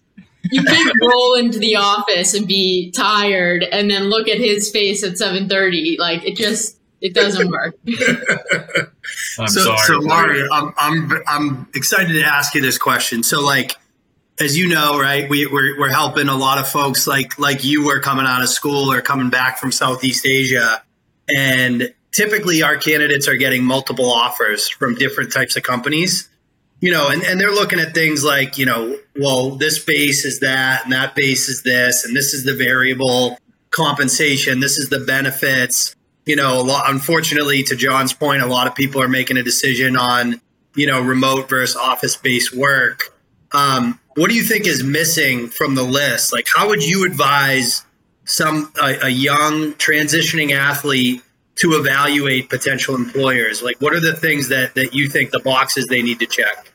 You 0.51 0.63
can't 0.63 0.93
roll 1.03 1.35
into 1.35 1.59
the 1.59 1.77
office 1.77 2.35
and 2.35 2.47
be 2.47 2.93
tired 2.93 3.65
and 3.65 3.91
then 3.91 4.05
look 4.05 4.29
at 4.29 4.39
his 4.39 4.71
face 4.71 5.03
at 5.03 5.15
7.30. 5.15 5.99
Like, 5.99 6.25
it 6.25 6.37
just, 6.37 6.79
it 7.01 7.15
doesn't 7.15 7.51
work. 7.51 7.77
I'm 9.39 9.49
so, 9.49 9.65
sorry. 9.65 9.79
So, 9.87 10.01
Mario, 10.01 10.47
I'm, 10.53 10.75
I'm, 10.77 11.13
I'm 11.27 11.69
excited 11.75 12.13
to 12.13 12.23
ask 12.23 12.55
you 12.55 12.61
this 12.61 12.79
question. 12.79 13.23
So, 13.23 13.45
like, 13.45 13.77
as 14.41 14.57
you 14.57 14.69
know, 14.69 14.99
right, 15.01 15.29
we, 15.31 15.47
we're, 15.47 15.79
we're 15.79 15.93
helping 15.93 16.29
a 16.29 16.37
lot 16.37 16.59
of 16.59 16.67
folks 16.67 17.07
like 17.07 17.39
like 17.39 17.63
you 17.65 17.85
were 17.85 18.01
coming 18.01 18.27
out 18.27 18.43
of 18.43 18.49
school 18.49 18.93
or 18.93 19.01
coming 19.01 19.31
back 19.31 19.59
from 19.59 19.71
Southeast 19.71 20.27
Asia, 20.27 20.83
and 21.35 21.95
typically 22.13 22.63
our 22.63 22.77
candidates 22.77 23.29
are 23.29 23.37
getting 23.37 23.65
multiple 23.65 24.11
offers 24.11 24.69
from 24.69 24.95
different 24.97 25.33
types 25.33 25.57
of 25.57 25.63
companies. 25.63 26.29
you 26.85 26.91
know, 26.91 27.09
and, 27.09 27.23
and 27.23 27.41
they're 27.41 27.51
looking 27.51 27.81
at 27.81 27.95
things 27.95 28.23
like, 28.23 28.59
you 28.59 28.67
know, 28.67 28.99
well, 29.17 29.53
this 29.53 29.83
base 29.83 30.27
is 30.27 30.41
that 30.41 30.85
and 30.85 30.93
that 30.93 31.15
base 31.15 31.49
is 31.49 31.63
this, 31.63 32.05
and 32.05 32.15
this 32.15 32.35
is 32.35 32.45
the 32.45 32.55
variable 32.55 33.39
compensation, 33.71 34.61
this 34.61 34.77
is 34.77 34.91
the 34.91 35.01
benefits. 35.01 35.97
You 36.27 36.37
know, 36.37 36.61
lot, 36.63 36.91
unfortunately, 36.91 37.63
to 37.65 37.77
John's 37.77 38.13
point, 38.13 38.43
a 38.43 38.47
lot 38.47 38.67
of 38.67 38.75
people 38.75 39.01
are 39.01 39.09
making 39.09 39.39
a 39.39 39.43
decision 39.43 39.97
on, 39.97 40.43
you 40.75 40.87
know, 40.87 41.01
remote 41.01 41.49
versus 41.49 41.75
office 41.75 42.17
based 42.17 42.55
work. 42.55 43.15
Um, 43.53 43.99
what 44.17 44.31
do 44.31 44.37
you 44.37 44.43
think 44.43 44.67
is 44.67 44.83
missing 44.83 45.49
from 45.49 45.75
the 45.75 45.83
list? 45.83 46.33
Like, 46.33 46.47
how 46.55 46.69
would 46.69 46.83
you 46.83 47.05
advise 47.05 47.85
some 48.25 48.73
a, 48.81 49.07
a 49.07 49.09
young 49.09 49.73
transitioning 49.75 50.53
athlete 50.53 51.23
to 51.57 51.73
evaluate 51.73 52.49
potential 52.49 52.95
employers? 52.95 53.63
Like, 53.63 53.81
what 53.81 53.93
are 53.93 54.01
the 54.01 54.15
things 54.15 54.49
that 54.49 54.75
that 54.75 54.95
you 54.95 55.09
think 55.09 55.31
the 55.31 55.41
boxes 55.41 55.87
they 55.89 56.03
need 56.03 56.21
to 56.21 56.27
check? 56.27 56.71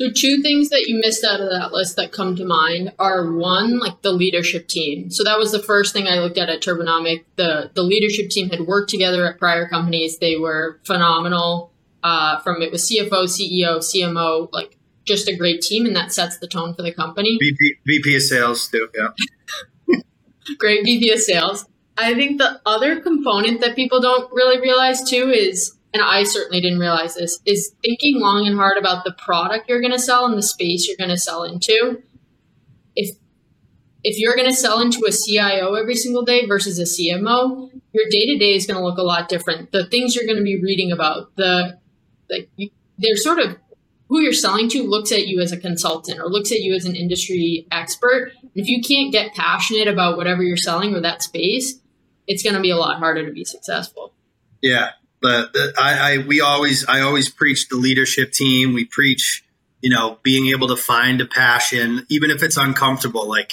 So 0.00 0.06
two 0.10 0.40
things 0.40 0.70
that 0.70 0.86
you 0.86 0.98
missed 0.98 1.24
out 1.24 1.40
of 1.40 1.50
that 1.50 1.72
list 1.72 1.96
that 1.96 2.10
come 2.10 2.34
to 2.36 2.44
mind 2.46 2.90
are 2.98 3.30
one, 3.30 3.78
like 3.78 4.00
the 4.00 4.12
leadership 4.12 4.66
team. 4.66 5.10
So 5.10 5.24
that 5.24 5.38
was 5.38 5.52
the 5.52 5.58
first 5.58 5.92
thing 5.92 6.08
I 6.08 6.20
looked 6.20 6.38
at 6.38 6.48
at 6.48 6.62
Turbonomic. 6.62 7.24
The 7.36 7.70
the 7.74 7.82
leadership 7.82 8.30
team 8.30 8.48
had 8.48 8.60
worked 8.60 8.88
together 8.88 9.26
at 9.26 9.38
prior 9.38 9.68
companies. 9.68 10.18
They 10.18 10.36
were 10.36 10.80
phenomenal. 10.84 11.72
Uh, 12.02 12.40
from 12.40 12.62
it 12.62 12.72
was 12.72 12.90
CFO, 12.90 13.24
CEO, 13.24 13.76
CMO, 13.76 14.50
like 14.52 14.78
just 15.10 15.28
a 15.28 15.36
great 15.36 15.60
team, 15.60 15.86
and 15.86 15.96
that 15.96 16.12
sets 16.12 16.38
the 16.38 16.46
tone 16.46 16.74
for 16.74 16.82
the 16.82 16.92
company. 16.92 17.36
VP, 17.40 17.76
VP 17.86 18.16
of 18.16 18.22
sales, 18.22 18.68
too. 18.68 18.88
Yeah. 18.96 19.96
great 20.58 20.84
VP 20.84 21.12
of 21.12 21.20
sales. 21.20 21.66
I 21.98 22.14
think 22.14 22.38
the 22.38 22.60
other 22.64 23.00
component 23.00 23.60
that 23.60 23.76
people 23.76 24.00
don't 24.00 24.32
really 24.32 24.60
realize 24.60 25.02
too 25.02 25.28
is 25.28 25.76
and 25.92 26.02
I 26.02 26.22
certainly 26.22 26.60
didn't 26.60 26.78
realize 26.78 27.16
this, 27.16 27.40
is 27.44 27.74
thinking 27.82 28.20
long 28.20 28.46
and 28.46 28.56
hard 28.56 28.78
about 28.78 29.04
the 29.04 29.12
product 29.12 29.68
you're 29.68 29.80
going 29.80 29.92
to 29.92 29.98
sell 29.98 30.24
and 30.24 30.36
the 30.36 30.42
space 30.42 30.86
you're 30.86 30.96
going 30.96 31.10
to 31.10 31.18
sell 31.18 31.42
into. 31.42 32.02
If 32.94 33.16
if 34.02 34.18
you're 34.18 34.36
going 34.36 34.48
to 34.48 34.54
sell 34.54 34.80
into 34.80 35.04
a 35.06 35.12
CIO 35.12 35.74
every 35.74 35.96
single 35.96 36.24
day 36.24 36.46
versus 36.46 36.78
a 36.78 36.84
CMO, 36.84 37.70
your 37.92 38.04
day 38.08 38.26
to 38.26 38.38
day 38.38 38.54
is 38.54 38.66
going 38.66 38.78
to 38.78 38.84
look 38.84 38.98
a 38.98 39.02
lot 39.02 39.28
different. 39.28 39.72
The 39.72 39.86
things 39.86 40.14
you're 40.14 40.24
going 40.24 40.38
to 40.38 40.44
be 40.44 40.60
reading 40.62 40.90
about, 40.90 41.36
the 41.36 41.78
like, 42.30 42.48
they're 42.96 43.16
sort 43.16 43.40
of 43.40 43.56
who 44.10 44.18
you're 44.18 44.32
selling 44.32 44.68
to 44.68 44.82
looks 44.82 45.12
at 45.12 45.28
you 45.28 45.40
as 45.40 45.52
a 45.52 45.56
consultant 45.56 46.18
or 46.18 46.28
looks 46.28 46.50
at 46.50 46.60
you 46.60 46.74
as 46.74 46.84
an 46.84 46.96
industry 46.96 47.66
expert. 47.70 48.32
if 48.56 48.66
you 48.66 48.82
can't 48.82 49.12
get 49.12 49.34
passionate 49.34 49.86
about 49.86 50.16
whatever 50.16 50.42
you're 50.42 50.56
selling 50.56 50.94
or 50.94 51.00
that 51.00 51.22
space, 51.22 51.78
it's 52.26 52.42
going 52.42 52.56
to 52.56 52.60
be 52.60 52.70
a 52.70 52.76
lot 52.76 52.98
harder 52.98 53.24
to 53.24 53.32
be 53.32 53.44
successful. 53.44 54.12
Yeah, 54.60 54.90
but 55.22 55.50
I, 55.78 56.14
I 56.14 56.18
we 56.26 56.40
always 56.40 56.84
I 56.86 57.00
always 57.00 57.28
preach 57.28 57.68
the 57.68 57.76
leadership 57.76 58.32
team. 58.32 58.74
We 58.74 58.84
preach, 58.84 59.44
you 59.80 59.90
know, 59.90 60.18
being 60.24 60.48
able 60.48 60.68
to 60.68 60.76
find 60.76 61.20
a 61.20 61.26
passion, 61.26 62.04
even 62.10 62.30
if 62.30 62.42
it's 62.42 62.56
uncomfortable, 62.56 63.28
like 63.28 63.52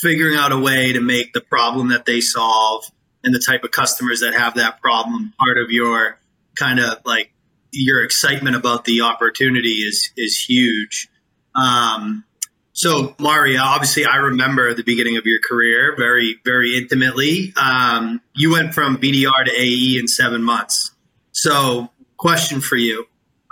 figuring 0.00 0.36
out 0.36 0.52
a 0.52 0.58
way 0.58 0.94
to 0.94 1.00
make 1.00 1.34
the 1.34 1.42
problem 1.42 1.88
that 1.88 2.06
they 2.06 2.22
solve 2.22 2.84
and 3.24 3.34
the 3.34 3.44
type 3.46 3.62
of 3.62 3.72
customers 3.72 4.20
that 4.20 4.32
have 4.32 4.54
that 4.54 4.80
problem 4.80 5.34
part 5.38 5.58
of 5.58 5.70
your 5.70 6.18
kind 6.56 6.80
of 6.80 6.98
like 7.04 7.30
your 7.72 8.02
excitement 8.02 8.56
about 8.56 8.84
the 8.84 9.02
opportunity 9.02 9.82
is 9.82 10.10
is 10.16 10.42
huge. 10.42 11.08
Um, 11.54 12.24
so 12.78 13.16
Mario, 13.18 13.60
obviously, 13.60 14.06
I 14.06 14.16
remember 14.16 14.72
the 14.72 14.84
beginning 14.84 15.16
of 15.16 15.26
your 15.26 15.40
career 15.40 15.96
very, 15.96 16.38
very 16.44 16.76
intimately. 16.76 17.52
Um, 17.60 18.20
you 18.34 18.52
went 18.52 18.72
from 18.72 18.98
BDR 18.98 19.46
to 19.46 19.50
AE 19.50 19.98
in 19.98 20.06
seven 20.06 20.44
months. 20.44 20.92
So, 21.32 21.88
question 22.18 22.60
for 22.60 22.76
you. 22.76 23.06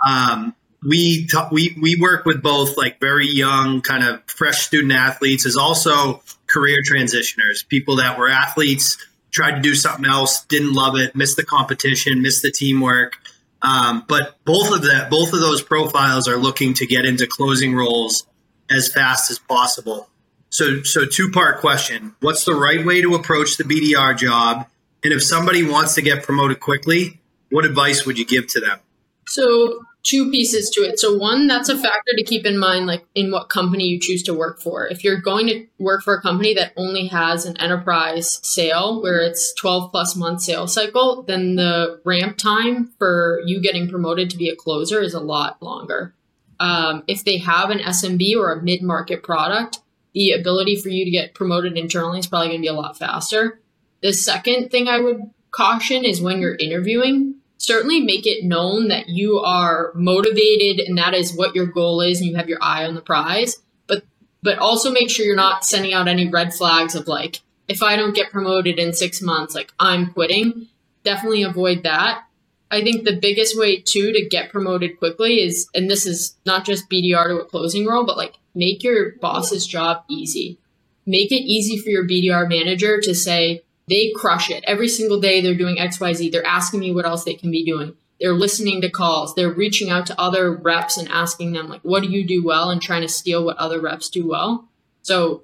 Um, 0.07 0.55
we, 0.81 1.27
t- 1.27 1.47
we 1.51 1.75
we 1.81 1.99
work 1.99 2.25
with 2.25 2.41
both 2.41 2.77
like 2.77 3.01
very 3.01 3.27
young 3.27 3.81
kind 3.81 4.05
of 4.05 4.21
fresh 4.27 4.65
student 4.65 4.93
athletes 4.93 5.45
as 5.45 5.57
also 5.57 6.21
career 6.45 6.77
transitioners 6.89 7.67
people 7.67 7.97
that 7.97 8.17
were 8.17 8.29
athletes 8.29 8.97
tried 9.31 9.55
to 9.55 9.61
do 9.61 9.73
something 9.75 10.05
else 10.05 10.45
didn't 10.45 10.73
love 10.73 10.95
it 10.95 11.15
missed 11.15 11.35
the 11.35 11.43
competition 11.43 12.21
missed 12.21 12.43
the 12.43 12.51
teamwork 12.51 13.17
um, 13.61 14.03
but 14.07 14.37
both 14.45 14.71
of 14.71 14.83
that 14.83 15.09
both 15.09 15.33
of 15.33 15.39
those 15.39 15.61
profiles 15.61 16.27
are 16.27 16.37
looking 16.37 16.73
to 16.75 16.85
get 16.85 17.05
into 17.05 17.27
closing 17.27 17.75
roles 17.75 18.25
as 18.69 18.91
fast 18.91 19.31
as 19.31 19.39
possible. 19.39 20.09
So 20.49 20.83
so 20.83 21.05
two 21.05 21.31
part 21.31 21.59
question. 21.59 22.15
What's 22.19 22.45
the 22.45 22.53
right 22.53 22.85
way 22.85 23.01
to 23.01 23.15
approach 23.15 23.57
the 23.57 23.63
bdr 23.63 24.17
job? 24.17 24.67
And 25.03 25.13
if 25.13 25.23
somebody 25.23 25.63
wants 25.63 25.95
to 25.95 26.01
get 26.01 26.23
promoted 26.23 26.59
quickly 26.59 27.19
what 27.49 27.65
advice 27.65 28.05
would 28.05 28.17
you 28.17 28.25
give 28.25 28.47
to 28.47 28.59
them? 28.59 28.79
So, 29.27 29.81
two 30.07 30.31
pieces 30.31 30.69
to 30.69 30.81
it. 30.81 30.99
So, 30.99 31.15
one, 31.15 31.47
that's 31.47 31.69
a 31.69 31.77
factor 31.77 32.11
to 32.15 32.23
keep 32.23 32.45
in 32.45 32.57
mind, 32.57 32.87
like 32.87 33.05
in 33.13 33.31
what 33.31 33.49
company 33.49 33.85
you 33.85 33.99
choose 33.99 34.23
to 34.23 34.33
work 34.33 34.61
for. 34.61 34.87
If 34.87 35.03
you're 35.03 35.19
going 35.19 35.47
to 35.47 35.67
work 35.77 36.01
for 36.01 36.15
a 36.15 36.21
company 36.21 36.53
that 36.53 36.71
only 36.77 37.07
has 37.07 37.45
an 37.45 37.57
enterprise 37.57 38.39
sale 38.41 39.01
where 39.01 39.21
it's 39.21 39.53
12 39.55 39.91
plus 39.91 40.15
month 40.15 40.41
sales 40.41 40.73
cycle, 40.73 41.23
then 41.23 41.55
the 41.55 42.01
ramp 42.05 42.37
time 42.37 42.91
for 42.97 43.41
you 43.45 43.61
getting 43.61 43.89
promoted 43.89 44.29
to 44.29 44.37
be 44.37 44.49
a 44.49 44.55
closer 44.55 45.01
is 45.01 45.13
a 45.13 45.19
lot 45.19 45.61
longer. 45.61 46.13
Um, 46.59 47.03
if 47.07 47.23
they 47.23 47.37
have 47.37 47.69
an 47.69 47.79
SMB 47.79 48.35
or 48.37 48.53
a 48.53 48.63
mid 48.63 48.81
market 48.81 49.23
product, 49.23 49.79
the 50.13 50.31
ability 50.31 50.77
for 50.77 50.89
you 50.89 51.05
to 51.05 51.11
get 51.11 51.35
promoted 51.35 51.77
internally 51.77 52.19
is 52.19 52.27
probably 52.27 52.47
going 52.47 52.61
to 52.61 52.63
be 52.63 52.67
a 52.67 52.73
lot 52.73 52.97
faster. 52.97 53.59
The 54.01 54.13
second 54.13 54.69
thing 54.69 54.87
I 54.87 54.99
would 54.99 55.29
caution 55.51 56.05
is 56.05 56.21
when 56.21 56.39
you're 56.39 56.55
interviewing, 56.55 57.35
certainly 57.57 57.99
make 57.99 58.25
it 58.25 58.43
known 58.43 58.87
that 58.87 59.09
you 59.09 59.39
are 59.39 59.91
motivated 59.95 60.85
and 60.85 60.97
that 60.97 61.13
is 61.13 61.35
what 61.35 61.55
your 61.55 61.65
goal 61.65 62.01
is 62.01 62.19
and 62.19 62.29
you 62.29 62.35
have 62.35 62.49
your 62.49 62.61
eye 62.61 62.85
on 62.85 62.95
the 62.95 63.01
prize. 63.01 63.57
But 63.87 64.03
but 64.43 64.59
also 64.59 64.91
make 64.91 65.09
sure 65.09 65.25
you're 65.25 65.35
not 65.35 65.65
sending 65.65 65.93
out 65.93 66.07
any 66.07 66.29
red 66.29 66.53
flags 66.53 66.95
of 66.95 67.07
like, 67.07 67.41
if 67.67 67.83
I 67.83 67.95
don't 67.95 68.15
get 68.15 68.31
promoted 68.31 68.79
in 68.79 68.93
six 68.93 69.21
months, 69.21 69.55
like 69.55 69.73
I'm 69.79 70.13
quitting. 70.13 70.67
Definitely 71.03 71.43
avoid 71.43 71.83
that. 71.83 72.23
I 72.69 72.81
think 72.81 73.05
the 73.05 73.15
biggest 73.15 73.57
way 73.57 73.79
too 73.79 74.11
to 74.11 74.27
get 74.27 74.51
promoted 74.51 74.99
quickly 74.99 75.41
is, 75.41 75.69
and 75.73 75.89
this 75.89 76.05
is 76.05 76.35
not 76.45 76.65
just 76.65 76.89
BDR 76.89 77.29
to 77.29 77.39
a 77.39 77.45
closing 77.45 77.85
role, 77.85 78.05
but 78.05 78.17
like 78.17 78.35
make 78.53 78.83
your 78.83 79.13
boss's 79.21 79.65
job 79.65 80.03
easy. 80.09 80.59
Make 81.05 81.31
it 81.31 81.43
easy 81.43 81.77
for 81.77 81.89
your 81.89 82.05
BDR 82.05 82.49
manager 82.49 82.99
to 82.99 83.15
say, 83.15 83.63
they 83.87 84.11
crush 84.15 84.49
it. 84.49 84.63
Every 84.67 84.87
single 84.87 85.19
day 85.19 85.41
they're 85.41 85.55
doing 85.55 85.77
XYZ. 85.77 86.31
They're 86.31 86.45
asking 86.45 86.81
me 86.81 86.93
what 86.93 87.05
else 87.05 87.23
they 87.23 87.33
can 87.33 87.51
be 87.51 87.65
doing. 87.65 87.95
They're 88.19 88.33
listening 88.33 88.81
to 88.81 88.89
calls. 88.89 89.35
They're 89.35 89.51
reaching 89.51 89.89
out 89.89 90.05
to 90.07 90.19
other 90.19 90.51
reps 90.51 90.97
and 90.97 91.07
asking 91.09 91.53
them, 91.53 91.69
like, 91.69 91.81
what 91.81 92.03
do 92.03 92.09
you 92.09 92.25
do 92.25 92.43
well? 92.43 92.69
And 92.69 92.81
trying 92.81 93.03
to 93.03 93.07
steal 93.07 93.45
what 93.45 93.57
other 93.57 93.79
reps 93.79 94.09
do 94.09 94.27
well. 94.27 94.67
So 95.03 95.43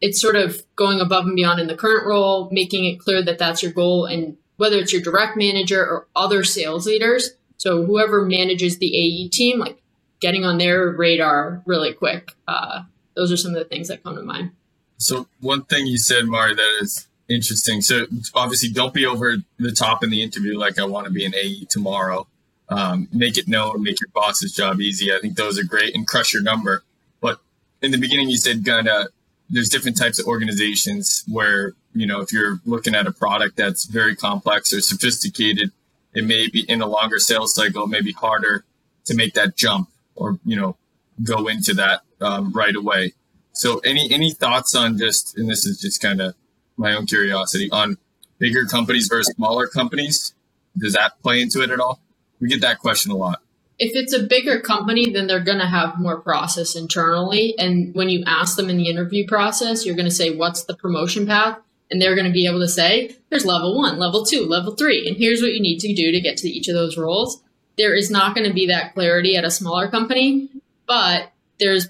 it's 0.00 0.20
sort 0.20 0.36
of 0.36 0.62
going 0.76 1.00
above 1.00 1.24
and 1.24 1.34
beyond 1.34 1.60
in 1.60 1.68
the 1.68 1.76
current 1.76 2.06
role, 2.06 2.48
making 2.52 2.84
it 2.84 2.98
clear 2.98 3.22
that 3.22 3.38
that's 3.38 3.62
your 3.62 3.72
goal. 3.72 4.04
And 4.04 4.36
whether 4.56 4.76
it's 4.76 4.92
your 4.92 5.02
direct 5.02 5.36
manager 5.36 5.80
or 5.80 6.06
other 6.14 6.44
sales 6.44 6.86
leaders, 6.86 7.30
so 7.56 7.84
whoever 7.84 8.24
manages 8.24 8.78
the 8.78 8.94
AE 8.94 9.28
team, 9.28 9.58
like 9.58 9.80
getting 10.20 10.44
on 10.44 10.58
their 10.58 10.90
radar 10.90 11.62
really 11.66 11.92
quick. 11.92 12.32
Uh, 12.46 12.82
those 13.14 13.32
are 13.32 13.36
some 13.36 13.52
of 13.52 13.58
the 13.58 13.64
things 13.64 13.88
that 13.88 14.02
come 14.02 14.16
to 14.16 14.22
mind. 14.22 14.50
So 14.98 15.28
one 15.40 15.64
thing 15.64 15.86
you 15.86 15.98
said, 15.98 16.26
Mari, 16.26 16.54
that 16.54 16.78
is 16.80 17.08
Interesting. 17.32 17.80
So 17.80 18.06
obviously, 18.34 18.68
don't 18.68 18.92
be 18.92 19.06
over 19.06 19.36
the 19.58 19.72
top 19.72 20.04
in 20.04 20.10
the 20.10 20.22
interview 20.22 20.58
like 20.58 20.78
I 20.78 20.84
want 20.84 21.06
to 21.06 21.12
be 21.12 21.24
an 21.24 21.34
AE 21.34 21.64
tomorrow. 21.64 22.26
Um, 22.68 23.08
make 23.12 23.38
it 23.38 23.48
known, 23.48 23.82
make 23.82 24.00
your 24.00 24.10
boss's 24.12 24.52
job 24.52 24.80
easy. 24.80 25.12
I 25.12 25.18
think 25.18 25.36
those 25.36 25.58
are 25.58 25.64
great 25.64 25.94
and 25.94 26.06
crush 26.06 26.34
your 26.34 26.42
number. 26.42 26.82
But 27.20 27.38
in 27.80 27.90
the 27.90 27.96
beginning, 27.96 28.28
you 28.28 28.36
said 28.36 28.64
kind 28.66 28.86
of 28.86 29.08
there's 29.48 29.70
different 29.70 29.96
types 29.96 30.18
of 30.18 30.26
organizations 30.26 31.24
where 31.26 31.72
you 31.94 32.06
know 32.06 32.20
if 32.20 32.32
you're 32.34 32.60
looking 32.66 32.94
at 32.94 33.06
a 33.06 33.12
product 33.12 33.56
that's 33.56 33.86
very 33.86 34.14
complex 34.14 34.70
or 34.72 34.82
sophisticated, 34.82 35.70
it 36.14 36.26
may 36.26 36.48
be 36.48 36.68
in 36.68 36.82
a 36.82 36.86
longer 36.86 37.18
sales 37.18 37.54
cycle, 37.54 37.86
maybe 37.86 38.12
harder 38.12 38.64
to 39.06 39.14
make 39.14 39.32
that 39.32 39.56
jump 39.56 39.88
or 40.16 40.38
you 40.44 40.56
know 40.56 40.76
go 41.22 41.48
into 41.48 41.72
that 41.72 42.02
um, 42.20 42.52
right 42.52 42.76
away. 42.76 43.14
So 43.52 43.78
any 43.78 44.10
any 44.12 44.32
thoughts 44.32 44.74
on 44.74 44.98
just 44.98 45.36
and 45.38 45.48
this 45.48 45.64
is 45.64 45.80
just 45.80 46.02
kind 46.02 46.20
of 46.20 46.34
my 46.82 46.94
own 46.94 47.06
curiosity 47.06 47.70
on 47.70 47.96
bigger 48.38 48.66
companies 48.66 49.08
versus 49.08 49.32
smaller 49.36 49.66
companies. 49.66 50.34
Does 50.76 50.92
that 50.94 51.22
play 51.22 51.40
into 51.40 51.62
it 51.62 51.70
at 51.70 51.80
all? 51.80 52.00
We 52.40 52.48
get 52.48 52.60
that 52.60 52.80
question 52.80 53.12
a 53.12 53.16
lot. 53.16 53.40
If 53.78 53.92
it's 53.94 54.12
a 54.12 54.22
bigger 54.22 54.60
company, 54.60 55.10
then 55.10 55.26
they're 55.26 55.40
going 55.40 55.58
to 55.58 55.66
have 55.66 55.98
more 55.98 56.20
process 56.20 56.76
internally. 56.76 57.54
And 57.58 57.94
when 57.94 58.08
you 58.08 58.22
ask 58.26 58.56
them 58.56 58.68
in 58.68 58.76
the 58.76 58.88
interview 58.88 59.26
process, 59.26 59.86
you're 59.86 59.96
going 59.96 60.08
to 60.08 60.14
say, 60.14 60.34
What's 60.36 60.64
the 60.64 60.76
promotion 60.76 61.26
path? 61.26 61.58
And 61.90 62.00
they're 62.00 62.14
going 62.14 62.26
to 62.26 62.32
be 62.32 62.46
able 62.46 62.60
to 62.60 62.68
say, 62.68 63.16
There's 63.30 63.46
level 63.46 63.76
one, 63.76 63.98
level 63.98 64.24
two, 64.24 64.46
level 64.46 64.74
three. 64.74 65.08
And 65.08 65.16
here's 65.16 65.40
what 65.40 65.52
you 65.52 65.60
need 65.60 65.78
to 65.80 65.94
do 65.94 66.12
to 66.12 66.20
get 66.20 66.36
to 66.38 66.48
each 66.48 66.68
of 66.68 66.74
those 66.74 66.98
roles. 66.98 67.42
There 67.78 67.94
is 67.94 68.10
not 68.10 68.34
going 68.34 68.46
to 68.46 68.54
be 68.54 68.66
that 68.66 68.94
clarity 68.94 69.36
at 69.36 69.44
a 69.44 69.50
smaller 69.50 69.88
company, 69.88 70.48
but 70.86 71.32
there's 71.58 71.88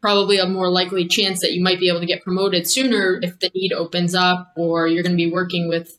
probably 0.00 0.38
a 0.38 0.46
more 0.46 0.70
likely 0.70 1.06
chance 1.06 1.40
that 1.40 1.52
you 1.52 1.62
might 1.62 1.78
be 1.78 1.88
able 1.88 2.00
to 2.00 2.06
get 2.06 2.22
promoted 2.22 2.68
sooner 2.68 3.18
if 3.22 3.38
the 3.38 3.50
need 3.54 3.72
opens 3.72 4.14
up 4.14 4.52
or 4.56 4.86
you're 4.86 5.02
going 5.02 5.16
to 5.16 5.22
be 5.22 5.30
working 5.30 5.68
with 5.68 5.96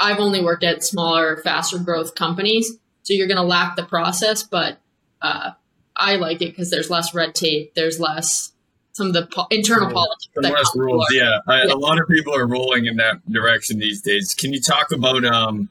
I've 0.00 0.18
only 0.18 0.42
worked 0.42 0.64
at 0.64 0.82
smaller, 0.82 1.36
faster 1.36 1.78
growth 1.78 2.14
companies, 2.14 2.72
so 3.02 3.12
you're 3.12 3.28
going 3.28 3.36
to 3.36 3.44
lack 3.44 3.76
the 3.76 3.84
process, 3.84 4.42
but 4.42 4.78
uh, 5.20 5.50
I 5.96 6.16
like 6.16 6.42
it 6.42 6.50
because 6.50 6.70
there's 6.70 6.90
less 6.90 7.14
red 7.14 7.34
tape, 7.34 7.74
there's 7.74 8.00
less 8.00 8.52
some 8.92 9.08
of 9.08 9.12
the 9.14 9.26
po- 9.26 9.46
internal 9.50 9.90
politics. 9.90 10.28
Some 10.34 10.52
less 10.52 10.76
rules, 10.76 11.06
yeah. 11.12 11.38
I, 11.46 11.64
yeah. 11.64 11.72
A 11.72 11.76
lot 11.76 12.00
of 12.00 12.08
people 12.08 12.34
are 12.34 12.46
rolling 12.46 12.86
in 12.86 12.96
that 12.96 13.16
direction 13.30 13.78
these 13.78 14.02
days. 14.02 14.34
Can 14.34 14.52
you 14.52 14.60
talk 14.60 14.92
about 14.92 15.24
um, 15.24 15.70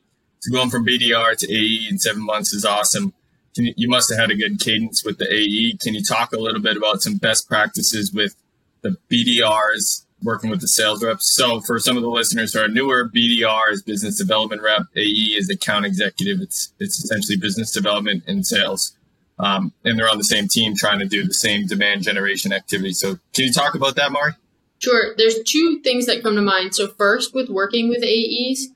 going 0.52 0.70
from 0.70 0.86
BDR 0.86 1.38
to 1.38 1.54
AE 1.54 1.88
in 1.90 2.00
seven 2.00 2.24
months 2.24 2.54
is 2.54 2.66
awesome. 2.66 3.14
You, 3.56 3.74
you 3.76 3.90
must 3.90 4.10
have 4.10 4.20
had 4.20 4.32
a 4.32 4.36
good 4.36 4.60
cadence 4.60 5.04
with 5.04 5.18
the 5.18 5.32
AE. 5.32 5.78
Can 5.82 5.94
you 5.94 6.04
talk 6.04 6.34
a 6.34 6.38
little 6.38 6.62
bit 6.62 6.78
about 6.78 7.02
some 7.02 7.16
best 7.16 7.48
practices 7.48 8.12
with 8.14 8.36
the 8.82 8.98
BDRs 9.10 10.06
working 10.24 10.50
with 10.50 10.62
the 10.62 10.68
sales 10.68 11.04
reps. 11.04 11.34
So 11.34 11.62
for 11.62 11.80
some 11.80 11.98
of 11.98 12.04
the 12.04 12.10
listeners 12.10 12.54
who 12.54 12.60
are 12.60 12.68
newer, 12.68 13.10
BDR 13.10 13.72
is 13.72 13.82
business 13.82 14.18
development 14.18 14.62
rep. 14.62 14.84
AE 14.96 15.36
is 15.38 15.50
account 15.50 15.86
executive. 15.86 16.42
It's 16.42 16.74
it's 16.80 17.04
essentially 17.04 17.38
business 17.38 17.72
development 17.72 18.24
and 18.28 18.46
sales. 18.46 18.96
Um, 19.40 19.74
and 19.84 19.98
they're 19.98 20.10
on 20.10 20.20
the 20.20 20.24
same 20.24 20.48
team 20.48 20.76
trying 20.78 21.00
to 21.00 21.08
do 21.08 21.26
the 21.26 21.34
same 21.34 21.66
demand 21.66 22.04
generation 22.04 22.54
activity. 22.54 22.94
So 22.94 23.18
can 23.34 23.46
you 23.46 23.52
talk 23.52 23.74
about 23.74 23.96
that, 23.96 24.12
Mari? 24.12 24.34
Sure. 24.78 25.16
There's 25.18 25.42
two 25.44 25.80
things 25.84 26.06
that 26.06 26.22
come 26.22 26.36
to 26.36 26.42
mind. 26.42 26.76
So 26.76 26.88
first, 26.88 27.34
with 27.34 27.50
working 27.50 27.90
with 27.90 28.04
AEs, 28.04 28.68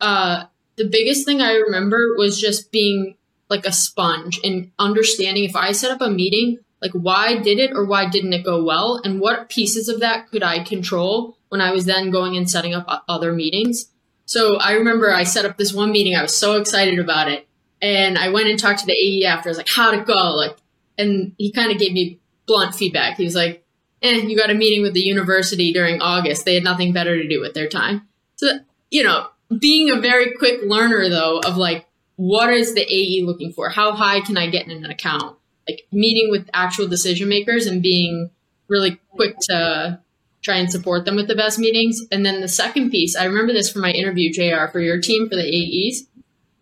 uh, 0.00 0.44
the 0.76 0.88
biggest 0.88 1.24
thing 1.24 1.40
I 1.40 1.52
remember 1.52 2.14
was 2.16 2.38
just 2.38 2.70
being 2.70 3.16
like 3.50 3.66
a 3.66 3.72
sponge 3.72 4.40
and 4.44 4.70
understanding 4.78 5.44
if 5.44 5.56
I 5.56 5.72
set 5.72 5.90
up 5.90 6.00
a 6.00 6.08
meeting, 6.08 6.58
like 6.80 6.92
why 6.92 7.36
did 7.38 7.58
it 7.58 7.72
or 7.74 7.84
why 7.84 8.08
didn't 8.08 8.32
it 8.32 8.44
go 8.44 8.62
well? 8.62 9.00
And 9.04 9.20
what 9.20 9.48
pieces 9.48 9.88
of 9.88 10.00
that 10.00 10.30
could 10.30 10.42
i 10.42 10.62
control 10.62 11.36
when 11.48 11.60
i 11.60 11.72
was 11.72 11.84
then 11.84 12.10
going 12.10 12.36
and 12.36 12.48
setting 12.48 12.74
up 12.74 13.04
other 13.08 13.32
meetings? 13.32 13.86
So 14.24 14.56
i 14.58 14.72
remember 14.72 15.12
i 15.12 15.24
set 15.24 15.44
up 15.44 15.58
this 15.58 15.72
one 15.72 15.90
meeting 15.90 16.14
i 16.14 16.22
was 16.22 16.36
so 16.36 16.56
excited 16.56 16.98
about 16.98 17.28
it 17.28 17.48
and 17.82 18.16
i 18.16 18.28
went 18.28 18.48
and 18.48 18.58
talked 18.58 18.80
to 18.80 18.86
the 18.86 18.92
ae 18.92 19.26
after 19.26 19.48
i 19.48 19.50
was 19.50 19.58
like 19.58 19.68
how'd 19.68 19.94
it 19.94 20.06
go? 20.06 20.32
Like 20.34 20.56
and 20.96 21.32
he 21.38 21.50
kind 21.50 21.72
of 21.72 21.78
gave 21.78 21.92
me 21.92 22.18
blunt 22.46 22.74
feedback. 22.74 23.16
He 23.16 23.24
was 23.24 23.34
like 23.34 23.64
eh, 24.02 24.16
you 24.16 24.36
got 24.36 24.50
a 24.50 24.54
meeting 24.54 24.82
with 24.82 24.94
the 24.94 25.00
university 25.00 25.72
during 25.72 26.00
august. 26.00 26.44
They 26.44 26.54
had 26.54 26.64
nothing 26.64 26.92
better 26.92 27.20
to 27.20 27.28
do 27.28 27.40
with 27.40 27.54
their 27.54 27.68
time. 27.68 28.08
So 28.36 28.60
you 28.90 29.02
know 29.02 29.26
being 29.58 29.90
a 29.90 30.00
very 30.00 30.32
quick 30.34 30.60
learner 30.64 31.08
though 31.08 31.40
of 31.40 31.56
like 31.56 31.86
what 32.20 32.52
is 32.52 32.74
the 32.74 32.82
ae 32.82 33.22
looking 33.24 33.52
for 33.52 33.70
how 33.70 33.92
high 33.92 34.20
can 34.20 34.36
i 34.36 34.48
get 34.48 34.66
in 34.66 34.84
an 34.84 34.90
account 34.90 35.38
like 35.68 35.86
meeting 35.92 36.28
with 36.30 36.48
actual 36.52 36.86
decision 36.86 37.28
makers 37.28 37.66
and 37.66 37.82
being 37.82 38.30
really 38.68 39.00
quick 39.10 39.36
to 39.38 40.00
try 40.42 40.56
and 40.56 40.70
support 40.70 41.04
them 41.04 41.16
with 41.16 41.28
the 41.28 41.34
best 41.34 41.58
meetings. 41.58 42.00
And 42.10 42.24
then 42.24 42.40
the 42.40 42.48
second 42.48 42.90
piece, 42.90 43.14
I 43.14 43.24
remember 43.24 43.52
this 43.52 43.70
from 43.70 43.82
my 43.82 43.90
interview, 43.90 44.32
JR, 44.32 44.66
for 44.70 44.80
your 44.80 45.00
team 45.00 45.28
for 45.28 45.36
the 45.36 45.42
AEs. 45.42 46.06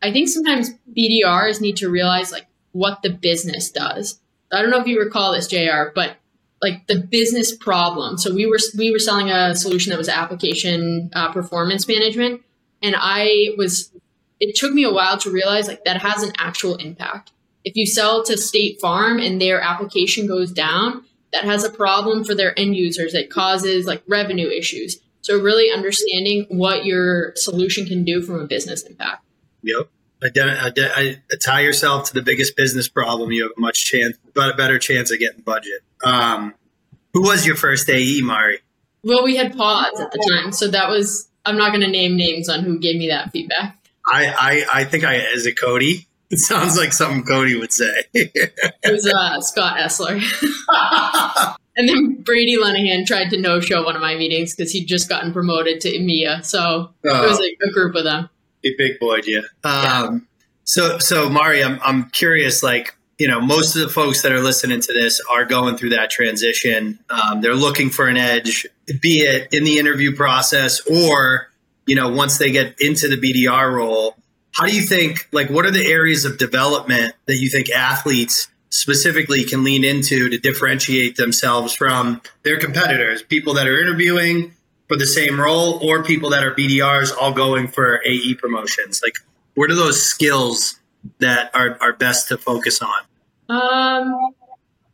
I 0.03 0.13
think 0.13 0.29
sometimes 0.29 0.71
BDRs 0.97 1.61
need 1.61 1.77
to 1.79 1.89
realize 1.89 2.33
like 2.33 2.47
what 2.73 3.03
the 3.03 3.11
business 3.11 3.71
does. 3.71 4.21
I 4.53 4.63
don't 4.63 4.71
know 4.71 4.81
if 4.81 4.87
you 4.87 4.99
recall 4.99 5.33
this, 5.33 5.47
JR, 5.47 5.91
but 5.95 6.17
like 6.63 6.87
the 6.87 7.01
business 7.01 7.55
problem. 7.55 8.19
So 8.19 8.35
we 8.35 8.47
were 8.47 8.59
we 8.77 8.91
were 8.91 8.99
selling 8.99 9.31
a 9.31 9.55
solution 9.55 9.91
that 9.91 9.99
was 9.99 10.09
application 10.09 11.11
uh, 11.13 11.33
performance 11.33 11.87
management, 11.87 12.43
and 12.83 12.97
I 12.99 13.55
was. 13.57 13.93
It 14.41 14.57
took 14.57 14.73
me 14.73 14.85
a 14.85 14.93
while 14.93 15.19
to 15.19 15.31
realize 15.31 15.69
like 15.69 15.85
that 15.85 16.03
has 16.03 16.23
an 16.23 16.33
actual 16.39 16.77
impact. 16.77 17.33
If 17.65 17.77
you 17.77 17.87
sell 17.87 18.25
to 18.25 18.37
State 18.37 18.81
Farm 18.81 19.19
and 19.19 19.41
their 19.41 19.61
application 19.61 20.27
goes 20.27 20.53
down, 20.53 21.05
that 21.33 21.45
has 21.45 21.65
a 21.65 21.71
problem 21.71 22.25
for 22.25 22.35
their 22.35 22.59
end 22.59 22.77
users. 22.77 23.15
It 23.15 23.31
causes 23.31 23.87
like 23.87 24.03
revenue 24.07 24.49
issues. 24.49 24.99
So 25.21 25.41
really 25.41 25.71
understanding 25.71 26.47
what 26.49 26.85
your 26.85 27.33
solution 27.37 27.87
can 27.87 28.05
do 28.05 28.23
from 28.23 28.41
a 28.41 28.47
business 28.47 28.83
impact. 28.83 29.25
Yep. 29.63 29.89
I, 30.23 31.17
tie 31.41 31.61
yourself 31.61 32.09
to 32.09 32.15
the 32.15 32.23
biggest 32.23 32.57
business 32.57 32.89
problem. 32.89 33.31
You 33.31 33.45
have 33.45 33.53
a 33.57 33.61
much 33.61 33.85
chance, 33.85 34.17
but 34.35 34.53
a 34.53 34.57
better 34.57 34.79
chance 34.79 35.13
of 35.13 35.19
getting 35.19 35.43
budget. 35.43 35.83
Um, 36.05 36.55
who 37.13 37.23
was 37.23 37.47
your 37.47 37.57
first 37.57 37.89
AE, 37.89 38.23
Mari? 38.23 38.59
Well, 39.05 39.25
we 39.25 39.37
had 39.37 39.57
pods 39.57 40.01
at 40.01 40.11
the 40.11 40.41
time, 40.43 40.53
so 40.53 40.69
that 40.69 40.89
was. 40.89 41.29
I'm 41.45 41.57
not 41.57 41.71
going 41.71 41.81
to 41.81 41.89
name 41.89 42.17
names 42.17 42.49
on 42.49 42.63
who 42.63 42.79
gave 42.79 42.97
me 42.97 43.09
that 43.09 43.31
feedback. 43.31 43.78
I, 44.11 44.65
I, 44.73 44.81
I 44.81 44.85
think 44.85 45.05
I 45.05 45.17
is 45.17 45.47
it 45.47 45.59
Cody. 45.61 46.07
It 46.31 46.41
sounds 46.41 46.77
like 46.77 46.93
something 46.93 47.25
Cody 47.25 47.57
would 47.59 47.73
say. 47.73 48.05
it 48.13 48.53
was 48.85 49.07
uh, 49.07 49.41
Scott 49.41 49.79
Essler. 49.79 50.21
and 51.77 51.89
then 51.89 52.21
Brady 52.21 52.59
Lenahan 52.59 53.07
tried 53.07 53.31
to 53.31 53.41
no 53.41 53.61
show 53.61 53.83
one 53.83 53.97
of 53.97 54.03
my 54.03 54.15
meetings 54.15 54.55
because 54.55 54.71
he'd 54.71 54.85
just 54.85 55.09
gotten 55.09 55.33
promoted 55.33 55.81
to 55.81 55.89
EMEA. 55.89 56.45
So 56.45 56.61
oh. 56.61 56.93
it 57.03 57.27
was 57.27 57.39
like 57.39 57.57
a 57.67 57.73
group 57.73 57.95
of 57.95 58.05
them. 58.05 58.29
He 58.63 58.75
big 58.77 58.99
boyed 59.01 59.25
you. 59.25 59.39
Um, 59.39 59.43
yeah. 59.65 60.19
So, 60.65 60.99
so 60.99 61.31
Mari, 61.31 61.65
I'm, 61.65 61.81
I'm 61.83 62.11
curious, 62.11 62.63
like, 62.63 62.95
you 63.19 63.27
know, 63.27 63.41
most 63.41 63.75
of 63.75 63.81
the 63.81 63.89
folks 63.89 64.21
that 64.21 64.31
are 64.31 64.41
listening 64.41 64.81
to 64.81 64.93
this 64.93 65.21
are 65.33 65.47
going 65.47 65.79
through 65.79 65.91
that 65.91 66.11
transition. 66.11 66.99
Um, 67.09 67.41
they're 67.41 67.55
looking 67.55 67.89
for 67.89 68.07
an 68.07 68.19
edge, 68.19 68.67
be 69.01 69.21
it 69.21 69.49
in 69.51 69.65
the 69.65 69.79
interview 69.79 70.15
process 70.15 70.81
or, 70.87 71.48
you 71.89 71.97
know, 71.97 72.09
once 72.11 72.39
they 72.39 72.51
get 72.51 72.81
into 72.81 73.09
the 73.09 73.17
BDR 73.17 73.73
role 73.73 74.15
how 74.59 74.67
do 74.67 74.75
you 74.75 74.83
think, 74.83 75.29
like, 75.31 75.51
what 75.51 75.65
are 75.67 75.71
the 75.71 75.87
areas 75.87 76.25
of 76.25 76.37
development 76.37 77.15
that 77.27 77.37
you 77.37 77.49
think 77.49 77.71
athletes 77.71 78.49
specifically 78.71 79.45
can 79.45 79.63
lean 79.63 79.85
into 79.85 80.29
to 80.29 80.39
differentiate 80.39 81.17
themselves 81.17 81.75
from 81.75 82.21
their 82.43 82.59
competitors, 82.59 83.23
people 83.23 83.55
that 83.55 83.69
are 83.69 83.81
interviewing 83.81 84.55
for 84.89 84.97
the 84.97 85.07
same 85.07 85.39
role 85.39 85.79
or 85.83 86.03
people 86.03 86.31
that 86.31 86.43
are 86.43 86.55
BDRs 86.55 87.13
all 87.17 87.33
going 87.33 87.69
for 87.69 88.01
AE 88.05 88.35
promotions? 88.35 89.01
Like, 89.03 89.15
what 89.55 89.71
are 89.71 89.77
those 89.77 90.03
skills 90.03 90.81
that 91.21 91.55
are, 91.55 91.79
are 91.81 91.93
best 91.93 92.29
to 92.29 92.37
focus 92.37 92.81
on? 92.83 92.99
Um, 93.49 94.33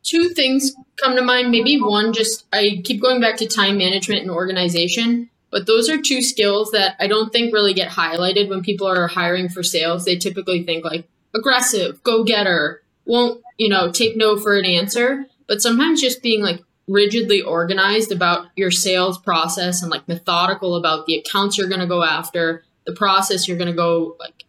two 0.03 0.29
things 0.29 0.75
come 0.97 1.15
to 1.15 1.23
mind. 1.23 1.49
Maybe 1.49 1.81
one, 1.81 2.13
just 2.13 2.45
I 2.53 2.81
keep 2.83 3.01
going 3.01 3.19
back 3.19 3.37
to 3.37 3.47
time 3.47 3.79
management 3.79 4.21
and 4.21 4.29
organization. 4.29 5.31
But 5.51 5.67
those 5.67 5.89
are 5.89 6.01
two 6.01 6.21
skills 6.21 6.71
that 6.71 6.95
I 6.99 7.07
don't 7.07 7.31
think 7.31 7.53
really 7.53 7.73
get 7.73 7.91
highlighted 7.91 8.49
when 8.49 8.61
people 8.61 8.87
are 8.87 9.07
hiring 9.07 9.49
for 9.49 9.63
sales. 9.63 10.05
They 10.05 10.17
typically 10.17 10.63
think 10.63 10.83
like 10.83 11.07
aggressive, 11.33 12.03
go 12.03 12.23
getter, 12.23 12.81
won't, 13.05 13.41
you 13.57 13.69
know, 13.69 13.91
take 13.91 14.17
no 14.17 14.37
for 14.37 14.57
an 14.57 14.65
answer. 14.65 15.25
But 15.47 15.61
sometimes 15.61 16.01
just 16.01 16.21
being 16.21 16.41
like 16.41 16.61
rigidly 16.87 17.41
organized 17.41 18.11
about 18.11 18.47
your 18.55 18.71
sales 18.71 19.17
process 19.17 19.81
and 19.81 19.91
like 19.91 20.07
methodical 20.07 20.75
about 20.75 21.05
the 21.05 21.15
accounts 21.15 21.57
you're 21.57 21.69
going 21.69 21.79
to 21.79 21.87
go 21.87 22.03
after, 22.03 22.63
the 22.85 22.93
process 22.93 23.47
you're 23.47 23.57
going 23.57 23.69
to 23.69 23.75
go 23.75 24.15
like 24.19 24.43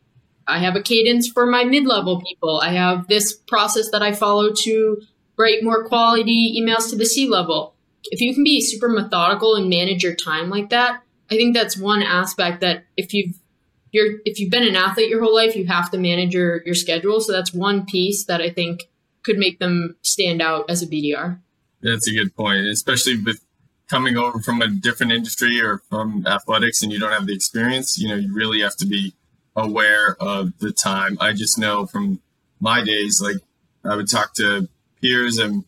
I 0.48 0.58
have 0.58 0.76
a 0.76 0.82
cadence 0.82 1.28
for 1.28 1.44
my 1.44 1.64
mid-level 1.64 2.22
people. 2.22 2.60
I 2.60 2.70
have 2.70 3.08
this 3.08 3.34
process 3.34 3.90
that 3.90 4.02
I 4.02 4.12
follow 4.12 4.52
to 4.52 5.02
write 5.36 5.64
more 5.64 5.84
quality 5.84 6.60
emails 6.60 6.88
to 6.90 6.96
the 6.96 7.04
C 7.04 7.28
level 7.28 7.74
if 8.10 8.20
you 8.20 8.34
can 8.34 8.44
be 8.44 8.60
super 8.60 8.88
methodical 8.88 9.54
and 9.54 9.68
manage 9.68 10.02
your 10.02 10.14
time 10.14 10.50
like 10.50 10.70
that, 10.70 11.02
I 11.30 11.34
think 11.34 11.54
that's 11.54 11.76
one 11.76 12.02
aspect 12.02 12.60
that 12.60 12.84
if 12.96 13.12
you've 13.12 13.36
you're 13.92 14.18
if 14.24 14.38
you've 14.38 14.50
been 14.50 14.66
an 14.66 14.76
athlete 14.76 15.08
your 15.08 15.22
whole 15.22 15.34
life, 15.34 15.56
you 15.56 15.66
have 15.66 15.90
to 15.90 15.98
manage 15.98 16.34
your 16.34 16.62
your 16.64 16.74
schedule. 16.74 17.20
So 17.20 17.32
that's 17.32 17.52
one 17.52 17.86
piece 17.86 18.24
that 18.26 18.40
I 18.40 18.50
think 18.50 18.84
could 19.22 19.38
make 19.38 19.58
them 19.58 19.96
stand 20.02 20.40
out 20.40 20.70
as 20.70 20.82
a 20.82 20.86
BDR. 20.86 21.40
That's 21.82 22.08
a 22.08 22.12
good 22.12 22.34
point, 22.34 22.66
especially 22.66 23.20
with 23.20 23.40
coming 23.88 24.16
over 24.16 24.40
from 24.40 24.62
a 24.62 24.68
different 24.68 25.12
industry 25.12 25.60
or 25.60 25.78
from 25.88 26.26
athletics 26.26 26.82
and 26.82 26.92
you 26.92 26.98
don't 26.98 27.12
have 27.12 27.26
the 27.26 27.34
experience. 27.34 27.98
You 27.98 28.08
know, 28.08 28.16
you 28.16 28.34
really 28.34 28.60
have 28.60 28.76
to 28.76 28.86
be 28.86 29.14
aware 29.54 30.16
of 30.20 30.58
the 30.58 30.72
time. 30.72 31.16
I 31.20 31.32
just 31.32 31.58
know 31.58 31.86
from 31.86 32.20
my 32.60 32.82
days, 32.82 33.20
like 33.22 33.36
I 33.84 33.96
would 33.96 34.10
talk 34.10 34.34
to 34.34 34.68
peers 35.00 35.38
and 35.38 35.64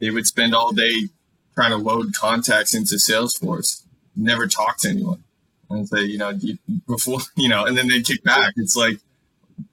they 0.00 0.10
would 0.10 0.26
spend 0.26 0.54
all 0.54 0.72
day 0.72 1.08
trying 1.56 1.70
to 1.70 1.76
load 1.78 2.14
contacts 2.14 2.74
into 2.74 2.96
Salesforce, 2.96 3.82
never 4.14 4.46
talk 4.46 4.76
to 4.78 4.90
anyone. 4.90 5.24
And 5.68 5.88
say, 5.88 6.02
you 6.02 6.18
know, 6.18 6.32
before, 6.86 7.18
you 7.36 7.48
know, 7.48 7.64
and 7.64 7.76
then 7.76 7.88
they 7.88 8.02
kick 8.02 8.22
back. 8.22 8.52
It's 8.56 8.76
like, 8.76 8.98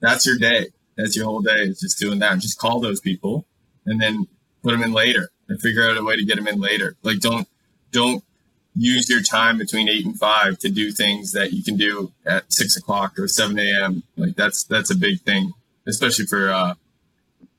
that's 0.00 0.26
your 0.26 0.38
day. 0.38 0.68
That's 0.96 1.14
your 1.14 1.26
whole 1.26 1.40
day. 1.40 1.58
It's 1.58 1.80
just 1.80 1.98
doing 1.98 2.18
that. 2.20 2.38
Just 2.38 2.58
call 2.58 2.80
those 2.80 3.00
people 3.00 3.44
and 3.86 4.00
then 4.00 4.26
put 4.62 4.72
them 4.72 4.82
in 4.82 4.92
later 4.92 5.30
and 5.48 5.60
figure 5.60 5.88
out 5.88 5.96
a 5.96 6.02
way 6.02 6.16
to 6.16 6.24
get 6.24 6.36
them 6.36 6.48
in 6.48 6.58
later. 6.58 6.96
Like, 7.02 7.20
don't, 7.20 7.46
don't 7.92 8.24
use 8.74 9.08
your 9.08 9.22
time 9.22 9.58
between 9.58 9.88
eight 9.88 10.04
and 10.04 10.18
five 10.18 10.58
to 10.60 10.68
do 10.68 10.90
things 10.90 11.32
that 11.32 11.52
you 11.52 11.62
can 11.62 11.76
do 11.76 12.12
at 12.26 12.52
six 12.52 12.76
o'clock 12.76 13.18
or 13.18 13.28
7 13.28 13.56
a.m. 13.58 14.02
Like 14.16 14.34
that's, 14.34 14.64
that's 14.64 14.90
a 14.90 14.96
big 14.96 15.20
thing, 15.20 15.52
especially 15.86 16.26
for, 16.26 16.50
uh, 16.50 16.74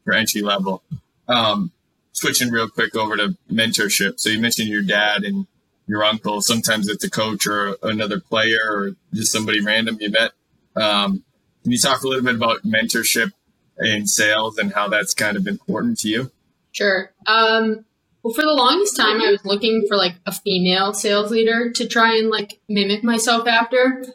for 0.03 0.13
entry 0.13 0.41
level. 0.41 0.81
Um, 1.27 1.71
switching 2.15 2.49
real 2.49 2.69
quick 2.69 2.95
over 2.95 3.17
to 3.17 3.37
mentorship. 3.51 4.19
So 4.19 4.29
you 4.29 4.39
mentioned 4.39 4.69
your 4.69 4.81
dad 4.81 5.23
and 5.23 5.45
your 5.85 6.03
uncle. 6.03 6.41
Sometimes 6.41 6.87
it's 6.87 7.03
a 7.03 7.09
coach 7.09 7.45
or 7.45 7.75
another 7.83 8.19
player 8.19 8.59
or 8.65 8.91
just 9.13 9.31
somebody 9.31 9.59
random 9.61 9.97
you 9.99 10.11
met. 10.11 10.31
Um, 10.75 11.23
can 11.63 11.71
you 11.73 11.77
talk 11.77 12.03
a 12.03 12.07
little 12.07 12.23
bit 12.23 12.35
about 12.35 12.63
mentorship 12.63 13.31
in 13.79 14.07
sales 14.07 14.57
and 14.57 14.73
how 14.73 14.87
that's 14.87 15.13
kind 15.13 15.35
of 15.35 15.45
important 15.45 15.99
to 15.99 16.07
you? 16.07 16.31
Sure. 16.71 17.11
Um, 17.27 17.85
well, 18.23 18.33
for 18.33 18.43
the 18.43 18.53
longest 18.53 18.95
time, 18.95 19.21
I 19.21 19.31
was 19.31 19.43
looking 19.43 19.85
for 19.87 19.97
like 19.97 20.15
a 20.25 20.31
female 20.31 20.93
sales 20.93 21.31
leader 21.31 21.71
to 21.73 21.87
try 21.87 22.15
and 22.17 22.29
like 22.29 22.59
mimic 22.69 23.03
myself 23.03 23.45
after. 23.45 24.05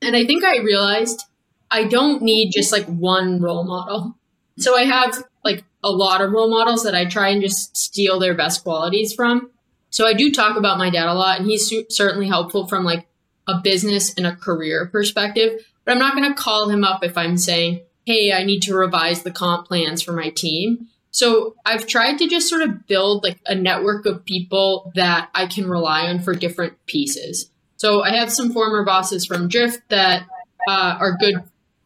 And 0.00 0.16
I 0.16 0.24
think 0.24 0.42
I 0.42 0.58
realized 0.58 1.22
I 1.70 1.84
don't 1.84 2.22
need 2.22 2.50
just 2.50 2.72
like 2.72 2.86
one 2.86 3.40
role 3.42 3.64
model. 3.64 4.16
So 4.58 4.76
I 4.76 4.84
have 4.84 5.22
a 5.82 5.90
lot 5.90 6.20
of 6.20 6.32
role 6.32 6.50
models 6.50 6.84
that 6.84 6.94
I 6.94 7.04
try 7.04 7.28
and 7.28 7.42
just 7.42 7.76
steal 7.76 8.18
their 8.18 8.34
best 8.34 8.62
qualities 8.62 9.14
from. 9.14 9.50
So 9.90 10.06
I 10.06 10.14
do 10.14 10.32
talk 10.32 10.56
about 10.56 10.78
my 10.78 10.90
dad 10.90 11.08
a 11.08 11.14
lot, 11.14 11.38
and 11.38 11.46
he's 11.46 11.72
certainly 11.90 12.28
helpful 12.28 12.66
from 12.66 12.84
like 12.84 13.06
a 13.46 13.60
business 13.60 14.14
and 14.14 14.26
a 14.26 14.36
career 14.36 14.86
perspective. 14.86 15.66
But 15.84 15.92
I'm 15.92 15.98
not 15.98 16.14
going 16.14 16.28
to 16.28 16.40
call 16.40 16.68
him 16.68 16.84
up 16.84 17.04
if 17.04 17.18
I'm 17.18 17.36
saying, 17.36 17.82
"Hey, 18.06 18.32
I 18.32 18.44
need 18.44 18.60
to 18.62 18.74
revise 18.74 19.22
the 19.22 19.30
comp 19.30 19.66
plans 19.66 20.00
for 20.00 20.12
my 20.12 20.30
team." 20.30 20.88
So 21.10 21.56
I've 21.66 21.86
tried 21.86 22.16
to 22.18 22.28
just 22.28 22.48
sort 22.48 22.62
of 22.62 22.86
build 22.86 23.22
like 23.22 23.38
a 23.46 23.54
network 23.54 24.06
of 24.06 24.24
people 24.24 24.92
that 24.94 25.28
I 25.34 25.46
can 25.46 25.68
rely 25.68 26.06
on 26.06 26.20
for 26.20 26.34
different 26.34 26.74
pieces. 26.86 27.50
So 27.76 28.02
I 28.02 28.12
have 28.12 28.32
some 28.32 28.52
former 28.52 28.84
bosses 28.84 29.26
from 29.26 29.48
Drift 29.48 29.82
that 29.90 30.26
uh, 30.66 30.96
are 30.98 31.18
good 31.18 31.42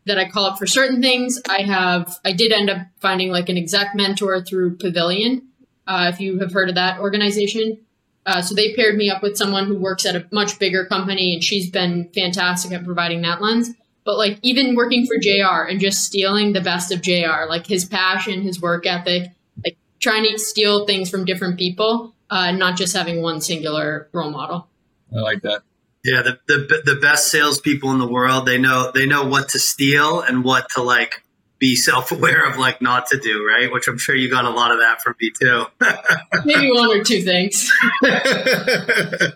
that 0.07 0.19
I 0.19 0.29
call 0.29 0.47
up 0.47 0.59
for 0.59 0.67
certain 0.67 1.03
things. 1.03 1.41
I 1.49 1.63
have 1.63 2.19
I 2.25 2.33
did 2.33 2.53
end 2.53 2.71
up 2.71 2.79
finding 3.01 3.31
like 3.31 3.49
an 3.49 3.57
exec 3.57 3.95
mentor 3.95 4.41
through 4.43 4.77
Pavilion, 4.77 5.49
uh, 5.87 6.11
if 6.13 6.21
you 6.21 6.39
have 6.39 6.53
heard 6.53 6.69
of 6.69 6.77
that 6.77 7.01
organization. 7.01 7.79
Uh, 8.25 8.43
so 8.43 8.55
they 8.55 8.75
paired 8.75 8.97
me 8.97 9.09
up 9.09 9.23
with 9.23 9.37
someone 9.37 9.67
who 9.67 9.79
works 9.79 10.05
at 10.05 10.17
a 10.17 10.27
much 10.33 10.59
bigger 10.59 10.85
company, 10.85 11.35
and 11.35 11.45
she's 11.45 11.71
been 11.71 12.11
fantastic 12.13 12.73
at 12.73 12.85
providing 12.85 13.23
that 13.23 13.41
lens. 13.41 13.71
But 14.05 14.19
like 14.19 14.39
even 14.43 14.75
working 14.75 15.07
for 15.07 15.17
JR 15.19 15.69
and 15.69 15.81
just 15.81 16.05
stealing 16.05 16.53
the 16.53 16.61
best 16.61 16.93
of 16.93 17.03
JR, 17.03 17.49
like 17.49 17.67
his 17.67 17.85
passion, 17.85 18.43
his 18.43 18.61
work 18.61 18.87
ethic, 18.87 19.31
like 19.65 19.77
trying 20.01 20.25
to 20.25 20.39
steal 20.39 20.87
things 20.87 21.11
from 21.11 21.25
different 21.25 21.59
people, 21.59 22.15
uh, 22.31 22.53
not 22.53 22.77
just 22.77 22.97
having 22.97 23.23
one 23.23 23.41
singular 23.41 24.09
role 24.13 24.31
model. 24.31 24.69
I 25.15 25.21
like 25.21 25.43
that. 25.43 25.63
Yeah, 26.07 26.23
the, 26.23 26.39
the 26.47 26.83
the 26.95 27.01
best 27.01 27.33
salespeople 27.33 27.91
in 27.91 27.99
the 27.99 28.07
world 28.07 28.47
they 28.47 28.59
know 28.59 28.93
they 28.95 29.07
know 29.07 29.27
what 29.27 29.49
to 29.51 29.59
steal 29.59 30.21
and 30.21 30.45
what 30.45 30.69
to 30.77 30.83
like 30.83 31.25
be 31.59 31.75
self 31.75 32.13
aware 32.13 32.49
of 32.49 32.59
like 32.59 32.81
not 32.83 33.07
to 33.09 33.19
do 33.19 33.45
right, 33.45 33.73
which 33.73 33.89
I'm 33.89 33.99
sure 33.99 34.15
you 34.15 34.31
got 34.31 34.45
a 34.45 34.51
lot 34.51 34.71
of 34.71 34.79
that 34.79 35.01
from 35.03 35.17
me 35.21 35.33
too. 35.41 35.67
Maybe 36.45 36.71
one 36.71 36.91
or 36.91 37.03
two 37.03 37.23
things. 37.23 37.73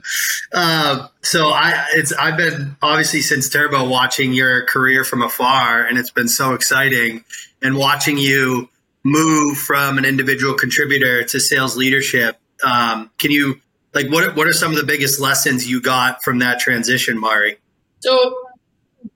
um, 0.53 1.09
so 1.23 1.49
I 1.49 1.87
it's 1.95 2.13
I've 2.13 2.37
been 2.37 2.77
obviously 2.83 3.23
since 3.23 3.49
Turbo 3.49 3.89
watching 3.89 4.33
your 4.33 4.65
career 4.67 5.03
from 5.03 5.23
afar, 5.23 5.85
and 5.85 5.99
it's 5.99 6.13
been 6.13 6.29
so 6.29 6.55
exciting, 6.55 7.25
and 7.63 7.77
watching 7.77 8.17
you 8.17 8.69
move 9.03 9.59
from 9.59 9.99
an 9.99 10.05
individual 10.05 10.55
contributor 10.55 11.25
to 11.25 11.41
sales 11.41 11.77
leadership. 11.77 12.39
Um, 12.65 13.11
can 13.19 13.31
you 13.31 13.61
like 13.95 14.09
what 14.09 14.37
what 14.37 14.47
are 14.47 14.53
some 14.53 14.71
of 14.71 14.77
the 14.77 14.85
biggest 14.85 15.21
lessons 15.21 15.69
you 15.69 15.81
got 15.81 16.23
from 16.23 16.39
that 16.39 16.61
transition, 16.61 17.19
Mari? 17.19 17.59
So 18.01 18.35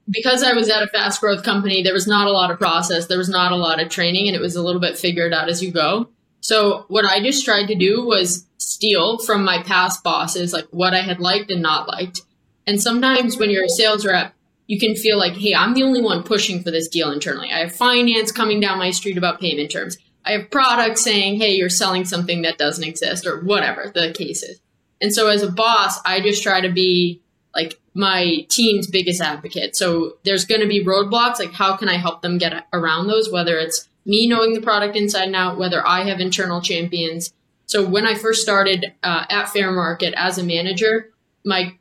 because 0.09 0.43
I 0.43 0.53
was 0.53 0.69
at 0.69 0.83
a 0.83 0.87
fast 0.87 1.21
growth 1.21 1.43
company, 1.43 1.83
there 1.83 1.95
was 1.95 2.07
not 2.07 2.27
a 2.27 2.33
lot 2.33 2.51
of 2.51 2.59
process, 2.59 3.07
there 3.07 3.19
was 3.19 3.29
not 3.29 3.53
a 3.53 3.57
lot 3.57 3.81
of 3.81 3.89
training, 3.89 4.27
and 4.29 4.37
it 4.37 4.41
was 4.41 4.57
a 4.57 4.63
little 4.63 4.81
bit 4.81 4.99
figured 4.99 5.33
out 5.33 5.49
as 5.49 5.63
you 5.63 5.73
go. 5.73 6.09
So 6.41 6.85
what 6.89 7.07
I 7.07 7.23
just 7.23 7.45
tried 7.45 7.67
to 7.67 7.75
do 7.75 8.05
was 8.05 8.47
steal 8.59 9.19
from 9.19 9.45
my 9.45 9.63
past 9.63 10.03
bosses, 10.05 10.53
like 10.53 10.67
what 10.71 10.93
I 10.93 11.01
had 11.01 11.21
liked 11.21 11.51
and 11.51 11.63
not 11.63 11.89
liked. 11.89 12.21
And 12.67 12.81
sometimes 12.81 13.39
when 13.39 13.51
you're 13.51 13.65
a 13.65 13.69
sales 13.69 14.05
rep, 14.05 14.35
you 14.67 14.79
can 14.79 14.95
feel 14.95 15.19
like, 15.19 15.35
hey, 15.35 15.55
I'm 15.55 15.75
the 15.75 15.83
only 15.83 16.03
one 16.03 16.23
pushing 16.23 16.63
for 16.63 16.71
this 16.71 16.89
deal 16.89 17.11
internally. 17.11 17.51
I 17.51 17.61
have 17.61 17.75
finance 17.75 18.33
coming 18.33 18.61
down 18.61 18.79
my 18.79 18.91
street 18.91 19.19
about 19.19 19.41
payment 19.41 19.71
terms. 19.71 19.97
I 20.25 20.33
have 20.33 20.51
product 20.51 20.99
saying, 20.99 21.37
hey, 21.37 21.55
you're 21.55 21.69
selling 21.69 22.05
something 22.05 22.43
that 22.43 22.57
doesn't 22.57 22.85
exist, 22.85 23.27
or 23.27 23.41
whatever 23.41 23.91
the 23.95 24.13
case 24.13 24.43
is. 24.43 24.61
And 25.05 25.13
so 25.13 25.29
as 25.29 25.43
a 25.43 25.53
boss, 25.53 26.01
I 26.07 26.23
just 26.23 26.43
try 26.43 26.63
to 26.63 26.71
be 26.71 27.21
like 27.55 27.79
my 27.93 28.47
team's 28.49 28.87
biggest 28.87 29.21
advocate. 29.21 29.77
So 29.77 30.17
there's 30.25 30.47
going 30.47 30.63
to 30.63 30.67
be 30.67 30.83
roadblocks. 30.83 31.39
Like, 31.39 31.53
how 31.53 31.77
can 31.77 31.91
I 31.91 31.99
help 31.99 32.23
them 32.23 32.39
get 32.39 32.67
around 32.73 33.07
those? 33.07 33.31
Whether 33.31 33.59
it's 33.59 33.87
me 34.07 34.27
knowing 34.27 34.55
the 34.55 34.63
product 34.63 34.97
inside 34.97 35.27
and 35.27 35.37
out, 35.37 35.59
whether 35.59 35.87
I 35.87 36.05
have 36.05 36.21
internal 36.21 36.63
champions. 36.63 37.35
So 37.67 37.87
when 37.87 38.07
I 38.07 38.15
first 38.15 38.41
started 38.41 38.95
uh, 39.03 39.27
at 39.29 39.49
Fairmarkit 39.49 40.15
as 40.17 40.39
a 40.39 40.43
manager, 40.43 41.11
my 41.45 41.77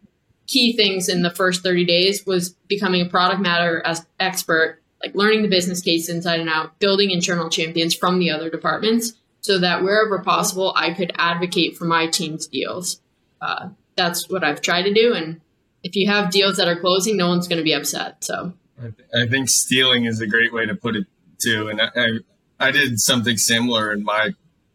key 0.46 0.76
things 0.76 1.08
in 1.08 1.22
the 1.22 1.32
first 1.32 1.64
30 1.64 1.86
days 1.86 2.26
was 2.26 2.50
becoming 2.68 3.00
a 3.00 3.10
product 3.10 3.40
matter 3.40 3.82
as 3.86 4.06
expert, 4.20 4.82
like 5.02 5.16
learning 5.16 5.44
the 5.44 5.48
business 5.48 5.80
case 5.80 6.10
inside 6.10 6.42
and 6.42 6.50
out, 6.50 6.78
building 6.80 7.10
internal 7.10 7.50
champions 7.50 7.96
from 7.96 8.20
the 8.20 8.32
other 8.32 8.50
departments 8.50 9.14
so 9.40 9.60
that 9.60 9.82
wherever 9.82 10.20
possible, 10.20 10.74
I 10.76 10.94
could 10.94 11.14
advocate 11.16 11.78
for 11.78 11.86
my 11.86 12.08
team's 12.08 12.48
deals 12.48 13.00
uh, 13.44 13.70
that's 13.96 14.30
what 14.30 14.44
I've 14.44 14.62
tried 14.62 14.84
to 14.84 14.94
do. 14.94 15.14
And 15.14 15.42
if 15.84 15.96
you 15.96 16.10
have 16.10 16.32
deals 16.32 16.58
that 16.58 16.68
are 16.68 16.80
closing, 16.80 17.18
no 17.18 17.28
one's 17.28 17.48
going 17.48 17.58
to 17.58 17.64
be 17.64 17.74
upset. 17.74 18.24
So 18.24 18.54
I, 18.80 18.82
th- 18.82 19.10
I, 19.14 19.28
think 19.28 19.50
stealing 19.50 20.06
is 20.06 20.22
a 20.22 20.28
great 20.28 20.54
way 20.54 20.66
to 20.66 20.76
put 20.76 20.96
it 20.96 21.06
too. 21.40 21.68
And 21.68 21.82
I, 21.82 21.90
I, 21.96 22.68
I 22.68 22.72
did 22.72 23.00
something 23.00 23.38
similar 23.38 23.92
in 23.92 24.04
my 24.04 24.32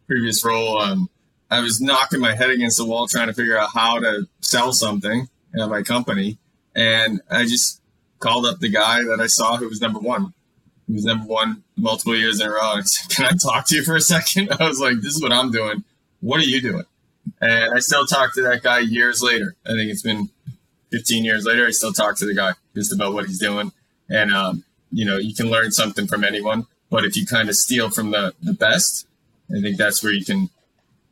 previous 0.06 0.44
role. 0.44 0.80
Um, 0.80 1.08
I 1.50 1.60
was 1.60 1.80
knocking 1.80 2.20
my 2.20 2.34
head 2.34 2.50
against 2.50 2.76
the 2.76 2.84
wall 2.84 3.06
trying 3.06 3.28
to 3.28 3.32
figure 3.32 3.56
out 3.56 3.70
how 3.74 3.98
to 3.98 4.26
sell 4.40 4.72
something 4.72 5.28
at 5.58 5.68
my 5.68 5.82
company. 5.82 6.38
And 6.74 7.22
I 7.30 7.44
just 7.44 7.80
called 8.18 8.44
up 8.44 8.58
the 8.58 8.68
guy 8.68 9.02
that 9.02 9.18
I 9.20 9.26
saw 9.26 9.56
who 9.56 9.68
was 9.68 9.80
number 9.80 9.98
one. 9.98 10.34
He 10.86 10.92
was 10.92 11.04
number 11.04 11.26
one 11.26 11.64
multiple 11.76 12.16
years 12.16 12.40
in 12.40 12.48
a 12.48 12.50
row. 12.50 12.60
I 12.60 12.80
said, 12.84 13.16
Can 13.16 13.24
I 13.26 13.36
talk 13.36 13.66
to 13.68 13.76
you 13.76 13.84
for 13.84 13.96
a 13.96 14.00
second? 14.00 14.52
I 14.60 14.68
was 14.68 14.78
like, 14.78 14.96
This 14.96 15.14
is 15.14 15.22
what 15.22 15.32
I'm 15.32 15.50
doing. 15.50 15.84
What 16.20 16.40
are 16.40 16.44
you 16.44 16.60
doing? 16.60 16.84
And 17.40 17.74
I 17.74 17.78
still 17.78 18.06
talk 18.06 18.34
to 18.34 18.42
that 18.42 18.62
guy 18.62 18.80
years 18.80 19.22
later. 19.22 19.54
I 19.66 19.70
think 19.70 19.90
it's 19.90 20.02
been 20.02 20.30
15 20.90 21.24
years 21.24 21.44
later. 21.44 21.66
I 21.66 21.70
still 21.70 21.92
talk 21.92 22.16
to 22.18 22.26
the 22.26 22.34
guy 22.34 22.52
just 22.74 22.92
about 22.92 23.12
what 23.12 23.26
he's 23.26 23.38
doing. 23.38 23.72
And, 24.08 24.32
um, 24.32 24.64
you 24.90 25.04
know, 25.04 25.16
you 25.16 25.34
can 25.34 25.50
learn 25.50 25.70
something 25.70 26.06
from 26.06 26.24
anyone. 26.24 26.66
But 26.90 27.04
if 27.04 27.16
you 27.16 27.26
kind 27.26 27.48
of 27.48 27.56
steal 27.56 27.90
from 27.90 28.10
the, 28.10 28.34
the 28.42 28.54
best, 28.54 29.06
I 29.56 29.60
think 29.60 29.76
that's 29.76 30.02
where 30.02 30.12
you 30.12 30.24
can 30.24 30.50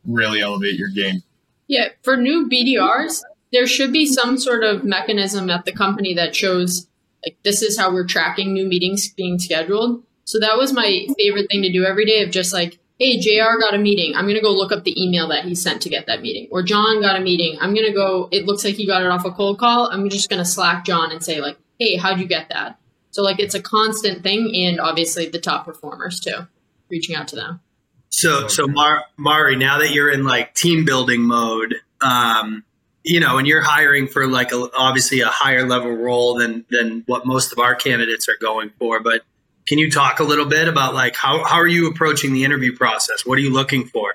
really 0.05 0.41
elevate 0.41 0.79
your 0.79 0.89
game. 0.89 1.23
Yeah. 1.69 1.89
For 2.03 2.17
new 2.17 2.49
BDRs, 2.49 3.23
there 3.53 3.67
should 3.67 3.93
be 3.93 4.07
some 4.07 4.39
sort 4.39 4.65
of 4.65 4.85
mechanism 4.85 5.51
at 5.51 5.65
the 5.65 5.73
company 5.73 6.15
that 6.15 6.35
shows 6.35 6.87
like 7.25 7.37
this 7.43 7.63
is 7.63 7.79
how 7.79 7.93
we're 7.93 8.07
tracking 8.07 8.53
new 8.53 8.67
meetings 8.67 9.09
being 9.09 9.39
scheduled. 9.39 10.03
So 10.25 10.39
that 10.41 10.57
was 10.57 10.73
my 10.73 11.07
favorite 11.19 11.49
thing 11.51 11.63
to 11.63 11.73
do 11.73 11.85
every 11.85 12.05
day 12.05 12.23
of 12.23 12.31
just 12.31 12.53
like, 12.53 12.79
hey, 12.99 13.19
JR 13.19 13.61
got 13.61 13.75
a 13.75 13.79
meeting. 13.79 14.15
I'm 14.15 14.25
going 14.25 14.37
to 14.37 14.41
go 14.41 14.53
look 14.53 14.73
up 14.73 14.85
the 14.85 15.03
email 15.03 15.29
that 15.29 15.45
he 15.45 15.55
sent 15.55 15.83
to 15.83 15.89
get 15.89 16.07
that 16.07 16.23
meeting. 16.23 16.49
Or 16.51 16.63
John 16.63 17.01
got 17.01 17.17
a 17.17 17.21
meeting. 17.21 17.59
I'm 17.61 17.75
going 17.75 17.87
to 17.87 17.93
go, 17.93 18.29
it 18.33 18.47
looks 18.47 18.65
like 18.65 18.75
he 18.75 18.87
got 18.87 19.03
it 19.03 19.09
off 19.09 19.25
a 19.25 19.31
cold 19.31 19.59
call. 19.59 19.91
I'm 19.91 20.09
just 20.09 20.31
going 20.31 20.39
to 20.39 20.45
Slack 20.45 20.85
John 20.85 21.13
and 21.13 21.23
say, 21.23 21.41
like, 21.41 21.59
hey, 21.79 21.97
how'd 21.97 22.19
you 22.19 22.27
get 22.27 22.49
that? 22.49 22.79
So, 23.11 23.23
like, 23.23 23.39
it's 23.39 23.55
a 23.55 23.63
constant 23.63 24.23
thing. 24.23 24.53
And 24.55 24.81
obviously 24.81 25.29
the 25.29 25.39
top 25.39 25.65
performers 25.67 26.21
too, 26.21 26.47
reaching 26.89 27.15
out 27.15 27.29
to 27.29 27.37
them. 27.37 27.61
So, 28.09 28.49
so 28.49 28.67
Mar- 28.67 29.05
Mari, 29.19 29.57
now 29.57 29.79
that 29.79 29.91
you're 29.91 30.11
in 30.11 30.25
like 30.25 30.55
team 30.55 30.85
building 30.85 31.23
mode, 31.23 31.75
um, 32.01 32.65
you 33.03 33.21
know, 33.21 33.39
and 33.39 33.47
you're 33.47 33.63
hiring 33.63 34.09
for 34.09 34.27
like 34.27 34.53
a, 34.53 34.69
obviously 34.77 35.21
a 35.21 35.29
higher 35.29 35.67
level 35.67 35.93
role 35.93 36.39
than 36.39 36.65
than 36.71 37.05
what 37.07 37.27
most 37.27 37.53
of 37.53 37.59
our 37.59 37.75
candidates 37.75 38.29
are 38.29 38.37
going 38.41 38.71
for, 38.79 39.01
but 39.01 39.23
can 39.67 39.79
you 39.79 39.91
talk 39.91 40.21
a 40.21 40.25
little 40.25 40.47
bit 40.47 40.69
about 40.69 40.95
like 40.95 41.17
how, 41.17 41.45
how 41.45 41.57
are 41.57 41.67
you 41.67 41.89
approaching 41.89 42.33
the 42.33 42.45
interview 42.45 42.75
process? 42.77 43.27
What 43.27 43.39
are 43.39 43.43
you 43.43 43.53
looking 43.53 43.87
for? 43.87 44.15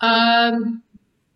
Um, 0.00 0.82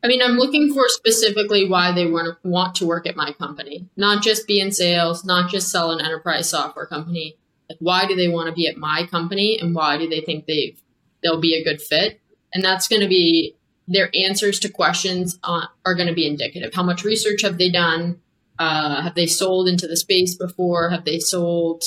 I 0.03 0.09
mean, 0.09 0.23
I'm 0.23 0.37
looking 0.37 0.73
for 0.73 0.85
specifically 0.89 1.69
why 1.69 1.93
they 1.93 2.07
want 2.07 2.27
to, 2.27 2.49
want 2.49 2.75
to 2.77 2.87
work 2.87 3.07
at 3.07 3.17
my 3.17 3.33
company, 3.33 3.89
not 3.97 4.23
just 4.23 4.47
be 4.47 4.61
in 4.61 4.73
sales, 4.73 5.25
not 5.25 5.51
just 5.51 5.71
sell 5.71 5.91
an 5.91 6.01
enterprise 6.01 6.49
software 6.49 6.87
company. 6.87 7.37
Like, 7.69 7.79
why 7.81 8.07
do 8.07 8.17
they 8.17 8.29
want 8.29 8.49
to 8.49 8.55
be 8.55 8.67
at 8.67 8.77
my 8.77 9.07
company, 9.09 9.59
and 9.61 9.75
why 9.75 9.97
do 9.97 10.09
they 10.09 10.21
think 10.21 10.47
they 10.47 10.77
they'll 11.23 11.41
be 11.41 11.55
a 11.55 11.63
good 11.63 11.81
fit? 11.81 12.21
And 12.53 12.65
that's 12.65 12.89
going 12.89 13.03
to 13.03 13.09
be 13.09 13.57
their 13.87 14.11
answers 14.15 14.59
to 14.61 14.69
questions 14.69 15.39
are 15.45 15.95
going 15.95 16.09
to 16.09 16.15
be 16.15 16.27
indicative. 16.27 16.73
How 16.75 16.83
much 16.83 17.05
research 17.05 17.43
have 17.43 17.59
they 17.59 17.71
done? 17.71 18.21
Uh, 18.59 19.03
have 19.03 19.15
they 19.15 19.27
sold 19.27 19.69
into 19.69 19.87
the 19.87 19.97
space 19.97 20.35
before? 20.35 20.91
Have 20.91 21.05
they 21.05 21.19
sold 21.19 21.85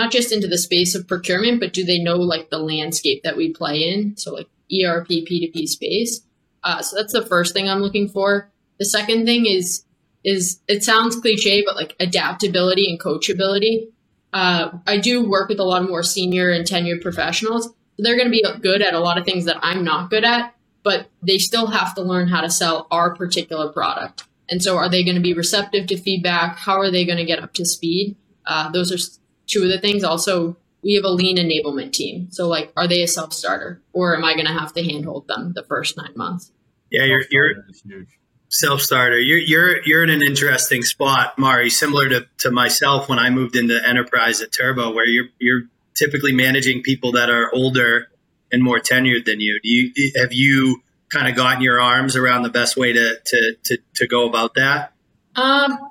not 0.00 0.10
just 0.10 0.32
into 0.32 0.46
the 0.46 0.56
space 0.56 0.94
of 0.94 1.06
procurement, 1.06 1.60
but 1.60 1.74
do 1.74 1.84
they 1.84 1.98
know 1.98 2.16
like 2.16 2.48
the 2.48 2.58
landscape 2.58 3.22
that 3.22 3.36
we 3.36 3.52
play 3.52 3.82
in? 3.82 4.16
So 4.16 4.32
like 4.32 4.48
ERP, 4.72 5.08
P2P 5.08 5.66
space. 5.66 6.22
Uh, 6.64 6.80
so 6.80 6.96
that's 6.96 7.12
the 7.12 7.26
first 7.26 7.52
thing 7.52 7.68
I'm 7.68 7.80
looking 7.80 8.08
for. 8.08 8.50
The 8.78 8.86
second 8.86 9.26
thing 9.26 9.46
is 9.46 9.84
is 10.24 10.60
it 10.68 10.84
sounds 10.84 11.16
cliche, 11.16 11.62
but 11.64 11.76
like 11.76 11.96
adaptability 12.00 12.90
and 12.90 13.00
coachability. 13.00 13.88
Uh, 14.32 14.70
I 14.86 14.98
do 14.98 15.28
work 15.28 15.48
with 15.48 15.60
a 15.60 15.64
lot 15.64 15.82
of 15.82 15.88
more 15.88 16.02
senior 16.02 16.50
and 16.50 16.66
tenured 16.66 17.02
professionals. 17.02 17.66
So 17.66 17.72
they're 17.98 18.16
going 18.16 18.28
to 18.28 18.30
be 18.30 18.44
good 18.60 18.82
at 18.82 18.94
a 18.94 19.00
lot 19.00 19.18
of 19.18 19.24
things 19.24 19.46
that 19.46 19.58
I'm 19.62 19.82
not 19.82 20.10
good 20.10 20.24
at, 20.24 20.54
but 20.82 21.08
they 21.22 21.38
still 21.38 21.68
have 21.68 21.94
to 21.94 22.02
learn 22.02 22.28
how 22.28 22.40
to 22.42 22.50
sell 22.50 22.86
our 22.90 23.14
particular 23.14 23.72
product. 23.72 24.24
And 24.48 24.62
so, 24.62 24.76
are 24.76 24.88
they 24.88 25.04
going 25.04 25.16
to 25.16 25.22
be 25.22 25.34
receptive 25.34 25.86
to 25.88 25.96
feedback? 25.96 26.56
How 26.56 26.80
are 26.80 26.90
they 26.90 27.04
going 27.04 27.18
to 27.18 27.24
get 27.24 27.42
up 27.42 27.52
to 27.54 27.64
speed? 27.64 28.16
Uh, 28.46 28.70
those 28.70 28.90
are 28.92 29.19
two 29.50 29.62
of 29.62 29.68
the 29.68 29.78
things. 29.78 30.04
Also, 30.04 30.56
we 30.82 30.94
have 30.94 31.04
a 31.04 31.10
lean 31.10 31.36
enablement 31.36 31.92
team. 31.92 32.28
So, 32.30 32.48
like, 32.48 32.72
are 32.76 32.88
they 32.88 33.02
a 33.02 33.08
self 33.08 33.32
starter, 33.32 33.80
or 33.92 34.16
am 34.16 34.24
I 34.24 34.34
going 34.34 34.46
to 34.46 34.52
have 34.52 34.72
to 34.74 34.82
handhold 34.82 35.28
them 35.28 35.52
the 35.54 35.62
first 35.62 35.96
nine 35.96 36.12
months? 36.16 36.52
Yeah, 36.90 37.04
you're 37.04 37.24
you're 37.30 38.06
self 38.48 38.80
starter. 38.80 39.18
You're 39.18 39.38
you're 39.38 39.82
you're 39.84 40.02
in 40.02 40.10
an 40.10 40.22
interesting 40.22 40.82
spot, 40.82 41.38
Mari. 41.38 41.70
Similar 41.70 42.08
to, 42.10 42.26
to 42.38 42.50
myself 42.50 43.08
when 43.08 43.18
I 43.18 43.30
moved 43.30 43.56
into 43.56 43.78
enterprise 43.86 44.40
at 44.40 44.52
Turbo, 44.52 44.92
where 44.92 45.06
you're 45.06 45.28
you're 45.38 45.62
typically 45.94 46.32
managing 46.32 46.82
people 46.82 47.12
that 47.12 47.30
are 47.30 47.52
older 47.54 48.08
and 48.52 48.62
more 48.62 48.78
tenured 48.78 49.24
than 49.24 49.40
you. 49.40 49.60
Do 49.62 49.68
you 49.68 50.12
have 50.16 50.32
you 50.32 50.82
kind 51.12 51.28
of 51.28 51.36
gotten 51.36 51.62
your 51.62 51.80
arms 51.80 52.16
around 52.16 52.42
the 52.42 52.50
best 52.50 52.76
way 52.76 52.92
to 52.92 53.18
to 53.24 53.56
to, 53.64 53.78
to 53.96 54.06
go 54.06 54.28
about 54.28 54.54
that? 54.54 54.92
Um, 55.36 55.89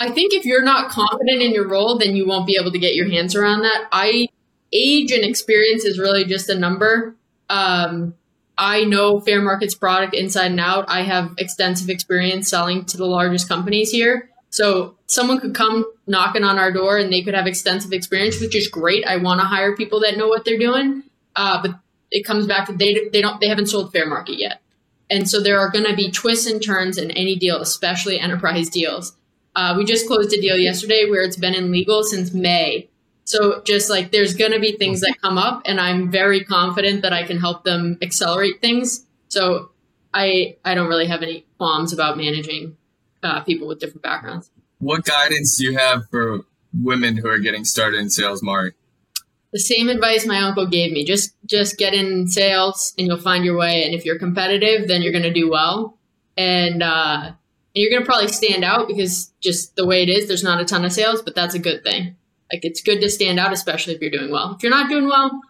I 0.00 0.10
think 0.10 0.32
if 0.32 0.46
you're 0.46 0.64
not 0.64 0.90
confident 0.90 1.42
in 1.42 1.52
your 1.52 1.68
role, 1.68 1.98
then 1.98 2.16
you 2.16 2.26
won't 2.26 2.46
be 2.46 2.56
able 2.58 2.72
to 2.72 2.78
get 2.78 2.94
your 2.94 3.08
hands 3.08 3.36
around 3.36 3.60
that. 3.60 3.86
I 3.92 4.28
age 4.72 5.12
and 5.12 5.24
experience 5.24 5.84
is 5.84 5.98
really 5.98 6.24
just 6.24 6.48
a 6.48 6.58
number. 6.58 7.14
Um, 7.50 8.14
I 8.56 8.84
know 8.84 9.20
Fairmarkit's 9.20 9.74
product 9.74 10.14
inside 10.14 10.50
and 10.50 10.60
out. 10.60 10.86
I 10.88 11.02
have 11.02 11.34
extensive 11.38 11.90
experience 11.90 12.48
selling 12.48 12.86
to 12.86 12.96
the 12.96 13.06
largest 13.06 13.48
companies 13.48 13.90
here. 13.90 14.30
So 14.48 14.96
someone 15.06 15.38
could 15.38 15.54
come 15.54 15.84
knocking 16.06 16.44
on 16.44 16.58
our 16.58 16.72
door 16.72 16.98
and 16.98 17.12
they 17.12 17.22
could 17.22 17.34
have 17.34 17.46
extensive 17.46 17.92
experience, 17.92 18.40
which 18.40 18.56
is 18.56 18.68
great. 18.68 19.04
I 19.06 19.16
want 19.16 19.40
to 19.40 19.46
hire 19.46 19.76
people 19.76 20.00
that 20.00 20.16
know 20.16 20.28
what 20.28 20.44
they're 20.44 20.58
doing. 20.58 21.04
Uh, 21.36 21.62
but 21.62 21.78
it 22.10 22.24
comes 22.24 22.46
back 22.46 22.66
to 22.66 22.72
they 22.72 23.08
they 23.12 23.20
don't 23.20 23.40
they 23.40 23.48
haven't 23.48 23.66
sold 23.66 23.92
Fairmarkit 23.92 24.38
yet, 24.38 24.60
and 25.08 25.30
so 25.30 25.40
there 25.40 25.60
are 25.60 25.70
going 25.70 25.84
to 25.84 25.94
be 25.94 26.10
twists 26.10 26.50
and 26.50 26.62
turns 26.62 26.98
in 26.98 27.10
any 27.12 27.36
deal, 27.36 27.60
especially 27.60 28.18
enterprise 28.18 28.68
deals. 28.68 29.16
Uh, 29.56 29.74
we 29.76 29.84
just 29.84 30.06
closed 30.06 30.32
a 30.32 30.40
deal 30.40 30.56
yesterday 30.56 31.06
where 31.08 31.22
it's 31.22 31.36
been 31.36 31.54
in 31.54 31.72
legal 31.72 32.02
since 32.02 32.32
May. 32.32 32.88
So 33.24 33.62
just 33.62 33.90
like 33.90 34.10
there's 34.10 34.34
going 34.34 34.52
to 34.52 34.58
be 34.58 34.72
things 34.72 35.00
that 35.00 35.16
come 35.22 35.38
up, 35.38 35.62
and 35.64 35.80
I'm 35.80 36.10
very 36.10 36.44
confident 36.44 37.02
that 37.02 37.12
I 37.12 37.24
can 37.24 37.38
help 37.38 37.64
them 37.64 37.96
accelerate 38.02 38.60
things. 38.60 39.06
So 39.28 39.70
I 40.12 40.56
I 40.64 40.74
don't 40.74 40.88
really 40.88 41.06
have 41.06 41.22
any 41.22 41.46
qualms 41.56 41.92
about 41.92 42.16
managing 42.16 42.76
uh, 43.22 43.42
people 43.42 43.68
with 43.68 43.78
different 43.78 44.02
backgrounds. 44.02 44.50
What 44.78 45.04
guidance 45.04 45.56
do 45.56 45.64
you 45.64 45.78
have 45.78 46.08
for 46.10 46.40
women 46.74 47.16
who 47.16 47.28
are 47.28 47.38
getting 47.38 47.64
started 47.64 48.00
in 48.00 48.10
sales, 48.10 48.42
Mari? 48.42 48.72
The 49.52 49.60
same 49.60 49.88
advice 49.88 50.26
my 50.26 50.40
uncle 50.40 50.66
gave 50.66 50.92
me: 50.92 51.04
just 51.04 51.34
just 51.46 51.76
get 51.76 51.94
in 51.94 52.26
sales, 52.26 52.94
and 52.98 53.06
you'll 53.06 53.18
find 53.18 53.44
your 53.44 53.56
way. 53.56 53.84
And 53.84 53.94
if 53.94 54.04
you're 54.04 54.18
competitive, 54.18 54.88
then 54.88 55.02
you're 55.02 55.12
going 55.12 55.24
to 55.24 55.32
do 55.32 55.50
well, 55.50 55.98
and 56.36 56.82
uh, 56.82 57.32
you're 57.74 57.90
going 57.90 58.02
to 58.02 58.06
probably 58.06 58.28
stand 58.28 58.64
out 58.64 58.88
because 58.88 59.32
just 59.40 59.76
the 59.76 59.86
way 59.86 60.02
it 60.02 60.08
is, 60.08 60.28
there's 60.28 60.42
not 60.42 60.60
a 60.60 60.64
ton 60.64 60.84
of 60.84 60.92
sales, 60.92 61.22
but 61.22 61.34
that's 61.34 61.54
a 61.54 61.58
good 61.58 61.82
thing. 61.82 62.16
Like 62.52 62.64
it's 62.64 62.80
good 62.80 63.00
to 63.00 63.08
stand 63.08 63.38
out, 63.38 63.52
especially 63.52 63.94
if 63.94 64.00
you're 64.00 64.10
doing 64.10 64.30
well. 64.30 64.54
If 64.56 64.62
you're 64.62 64.70
not 64.70 64.88
doing 64.88 65.06
well, 65.06 65.40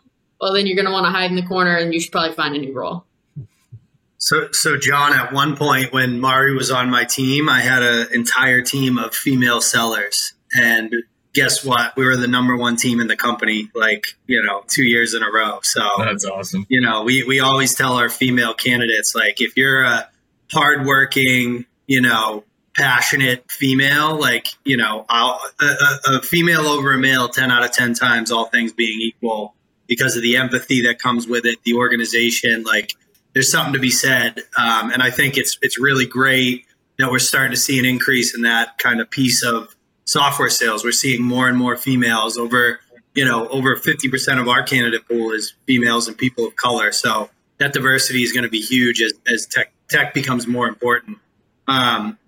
well, 0.41 0.53
then 0.53 0.67
you're 0.67 0.77
going 0.77 0.87
to 0.87 0.93
want 0.93 1.07
to 1.07 1.11
hide 1.11 1.31
in 1.31 1.37
the 1.37 1.47
corner, 1.47 1.77
and 1.77 1.93
you 1.93 2.01
should 2.01 2.13
probably 2.13 2.35
find 2.35 2.55
a 2.57 2.59
new 2.59 2.75
role. 2.75 3.05
So, 4.19 4.49
so 4.53 4.77
John, 4.77 5.15
at 5.15 5.33
one 5.33 5.57
point 5.57 5.93
when 5.93 6.21
Mari 6.21 6.55
was 6.55 6.71
on 6.71 6.91
my 6.91 7.05
team, 7.05 7.49
I 7.49 7.61
had 7.61 7.83
an 7.83 8.09
entire 8.13 8.61
team 8.61 8.99
of 8.99 9.15
female 9.15 9.63
sellers, 9.63 10.35
and 10.55 10.93
guess 11.33 11.65
what? 11.65 11.97
We 11.97 12.05
were 12.05 12.17
the 12.17 12.29
number 12.29 12.57
one 12.57 12.77
team 12.77 13.01
in 13.01 13.07
the 13.07 13.17
company, 13.17 13.71
like 13.75 14.05
you 14.27 14.43
know, 14.43 14.63
two 14.69 14.85
years 14.85 15.15
in 15.15 15.23
a 15.23 15.31
row. 15.33 15.61
So 15.63 15.81
that's 15.99 16.27
awesome. 16.27 16.67
You 16.69 16.83
know, 16.83 17.03
we 17.03 17.25
we 17.25 17.41
always 17.41 17.75
tell 17.75 17.95
our 17.95 18.11
female 18.11 18.53
candidates, 18.53 19.15
like, 19.15 19.41
if 19.41 19.57
you're 19.57 19.85
a 19.85 20.09
hardworking, 20.53 21.65
you 21.91 22.01
know, 22.01 22.45
passionate 22.77 23.51
female, 23.51 24.17
like 24.17 24.47
you 24.65 24.77
know, 24.77 25.05
a, 25.11 25.37
a 26.07 26.23
female 26.23 26.69
over 26.69 26.93
a 26.93 26.99
male, 26.99 27.29
ten 27.29 27.51
out 27.51 27.65
of 27.65 27.73
ten 27.73 27.95
times, 27.95 28.31
all 28.31 28.45
things 28.45 28.73
being 28.73 29.01
equal, 29.01 29.57
because 29.89 30.15
of 30.15 30.23
the 30.23 30.37
empathy 30.37 30.83
that 30.83 31.01
comes 31.01 31.27
with 31.27 31.45
it, 31.45 31.59
the 31.65 31.75
organization, 31.75 32.63
like 32.63 32.93
there's 33.33 33.51
something 33.51 33.73
to 33.73 33.81
be 33.81 33.91
said. 33.91 34.39
Um, 34.57 34.93
and 34.93 35.03
I 35.03 35.11
think 35.11 35.37
it's 35.37 35.59
it's 35.63 35.81
really 35.81 36.07
great 36.07 36.65
that 37.01 37.11
we're 37.11 37.19
starting 37.19 37.51
to 37.51 37.57
see 37.57 37.81
an 37.81 37.85
increase 37.85 38.37
in 38.37 38.43
that 38.43 38.79
kind 38.79 39.01
of 39.01 39.11
piece 39.11 39.45
of 39.45 39.75
software 40.05 40.49
sales. 40.49 40.85
We're 40.85 40.93
seeing 40.93 41.21
more 41.21 41.49
and 41.49 41.59
more 41.59 41.77
females 41.77 42.39
over 42.39 42.79
you 43.15 43.25
know 43.25 43.49
over 43.49 43.75
50% 43.75 44.41
of 44.41 44.47
our 44.47 44.63
candidate 44.63 45.09
pool 45.09 45.33
is 45.33 45.55
females 45.67 46.07
and 46.07 46.17
people 46.17 46.47
of 46.47 46.55
color. 46.55 46.93
So 46.93 47.31
that 47.59 47.73
diversity 47.73 48.23
is 48.23 48.33
going 48.33 48.45
to 48.45 48.49
be 48.49 48.61
huge 48.61 49.03
as, 49.03 49.13
as 49.27 49.47
tech 49.47 49.73
tech 49.89 50.15
becomes 50.15 50.47
more 50.47 50.69
important. 50.69 51.19
Um, 51.69 52.19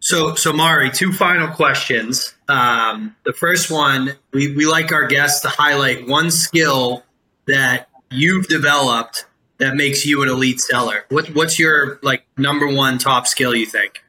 so, 0.00 0.34
so 0.34 0.52
Mari, 0.52 0.90
two 0.90 1.12
final 1.12 1.48
questions. 1.48 2.34
Um, 2.48 3.16
the 3.24 3.32
first 3.32 3.70
one, 3.70 4.14
we, 4.32 4.54
we 4.54 4.66
like 4.66 4.92
our 4.92 5.06
guests 5.06 5.40
to 5.42 5.48
highlight 5.48 6.06
one 6.06 6.30
skill 6.30 7.04
that 7.46 7.88
you've 8.10 8.46
developed 8.48 9.26
that 9.58 9.74
makes 9.74 10.06
you 10.06 10.22
an 10.22 10.28
elite 10.28 10.60
seller? 10.60 11.04
What, 11.10 11.28
what's 11.34 11.58
your 11.58 11.98
like 12.02 12.24
number 12.36 12.72
one 12.72 12.98
top 12.98 13.26
skill 13.26 13.54
you 13.54 13.66
think? 13.66 14.02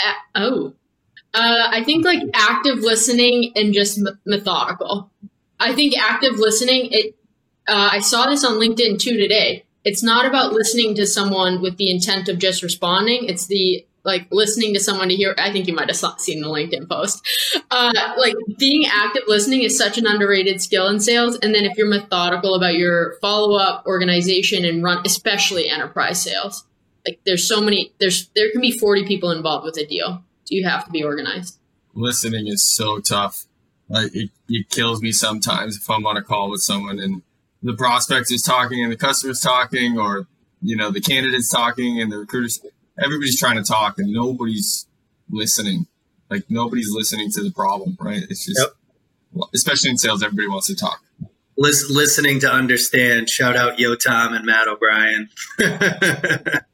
Uh, 0.00 0.12
oh, 0.34 0.72
uh, 1.34 1.68
I 1.70 1.84
think 1.84 2.04
like 2.04 2.22
active 2.34 2.78
listening 2.78 3.52
and 3.54 3.72
just 3.72 3.98
m- 3.98 4.18
methodical. 4.24 5.10
I 5.60 5.74
think 5.74 5.96
active 5.96 6.38
listening. 6.38 6.88
It. 6.90 7.16
Uh, 7.66 7.90
I 7.92 8.00
saw 8.00 8.26
this 8.26 8.44
on 8.44 8.54
LinkedIn 8.54 8.98
too 8.98 9.16
today. 9.16 9.64
It's 9.84 10.02
not 10.02 10.26
about 10.26 10.52
listening 10.52 10.94
to 10.96 11.06
someone 11.06 11.60
with 11.60 11.76
the 11.76 11.90
intent 11.90 12.28
of 12.28 12.38
just 12.38 12.62
responding. 12.62 13.26
It's 13.26 13.46
the 13.46 13.86
like 14.04 14.28
listening 14.30 14.74
to 14.74 14.80
someone 14.80 15.08
to 15.08 15.14
hear. 15.14 15.34
I 15.38 15.50
think 15.50 15.66
you 15.66 15.74
might 15.74 15.88
have 15.88 16.20
seen 16.20 16.40
the 16.42 16.48
LinkedIn 16.48 16.88
post. 16.88 17.26
Uh, 17.70 17.92
like 18.18 18.34
being 18.58 18.86
active 18.86 19.22
listening 19.26 19.62
is 19.62 19.76
such 19.76 19.98
an 19.98 20.06
underrated 20.06 20.60
skill 20.60 20.88
in 20.88 21.00
sales. 21.00 21.36
And 21.38 21.54
then 21.54 21.64
if 21.64 21.76
you're 21.76 21.88
methodical 21.88 22.54
about 22.54 22.74
your 22.74 23.16
follow 23.20 23.56
up, 23.56 23.84
organization, 23.86 24.64
and 24.64 24.82
run, 24.82 25.02
especially 25.04 25.68
enterprise 25.68 26.22
sales, 26.22 26.64
like 27.06 27.20
there's 27.26 27.46
so 27.46 27.60
many. 27.60 27.92
There's 27.98 28.28
there 28.34 28.50
can 28.50 28.60
be 28.60 28.76
40 28.76 29.06
people 29.06 29.30
involved 29.30 29.64
with 29.64 29.76
a 29.76 29.86
deal, 29.86 30.22
so 30.44 30.54
you 30.54 30.66
have 30.66 30.84
to 30.86 30.90
be 30.90 31.02
organized. 31.02 31.58
Listening 31.94 32.46
is 32.46 32.74
so 32.74 32.98
tough. 33.00 33.44
Like 33.88 34.14
it, 34.14 34.30
it 34.48 34.70
kills 34.70 35.02
me 35.02 35.12
sometimes 35.12 35.76
if 35.76 35.90
I'm 35.90 36.06
on 36.06 36.16
a 36.16 36.22
call 36.22 36.50
with 36.50 36.62
someone 36.62 36.98
and 36.98 37.22
the 37.62 37.74
prospect 37.74 38.30
is 38.30 38.42
talking 38.42 38.82
and 38.82 38.90
the 38.90 38.96
customer's 38.96 39.40
talking, 39.40 39.98
or 39.98 40.26
you 40.62 40.76
know 40.76 40.90
the 40.90 41.00
candidate's 41.00 41.50
talking 41.50 42.00
and 42.00 42.10
the 42.10 42.18
recruiters 42.18 42.60
everybody's 43.02 43.38
trying 43.38 43.56
to 43.56 43.62
talk 43.62 43.98
and 43.98 44.12
nobody's 44.12 44.86
listening. 45.30 45.86
Like 46.30 46.44
nobody's 46.48 46.90
listening 46.90 47.30
to 47.32 47.42
the 47.42 47.50
problem, 47.50 47.96
right? 48.00 48.22
It's 48.28 48.46
just, 48.46 48.60
yep. 48.60 49.44
especially 49.54 49.90
in 49.90 49.98
sales, 49.98 50.22
everybody 50.22 50.48
wants 50.48 50.66
to 50.68 50.76
talk. 50.76 51.00
Listen, 51.56 51.94
listening 51.94 52.40
to 52.40 52.50
understand. 52.50 53.30
Shout 53.30 53.56
out 53.56 53.78
Yo 53.78 53.94
Tom 53.94 54.34
and 54.34 54.44
Matt 54.44 54.66
O'Brien. 54.66 55.28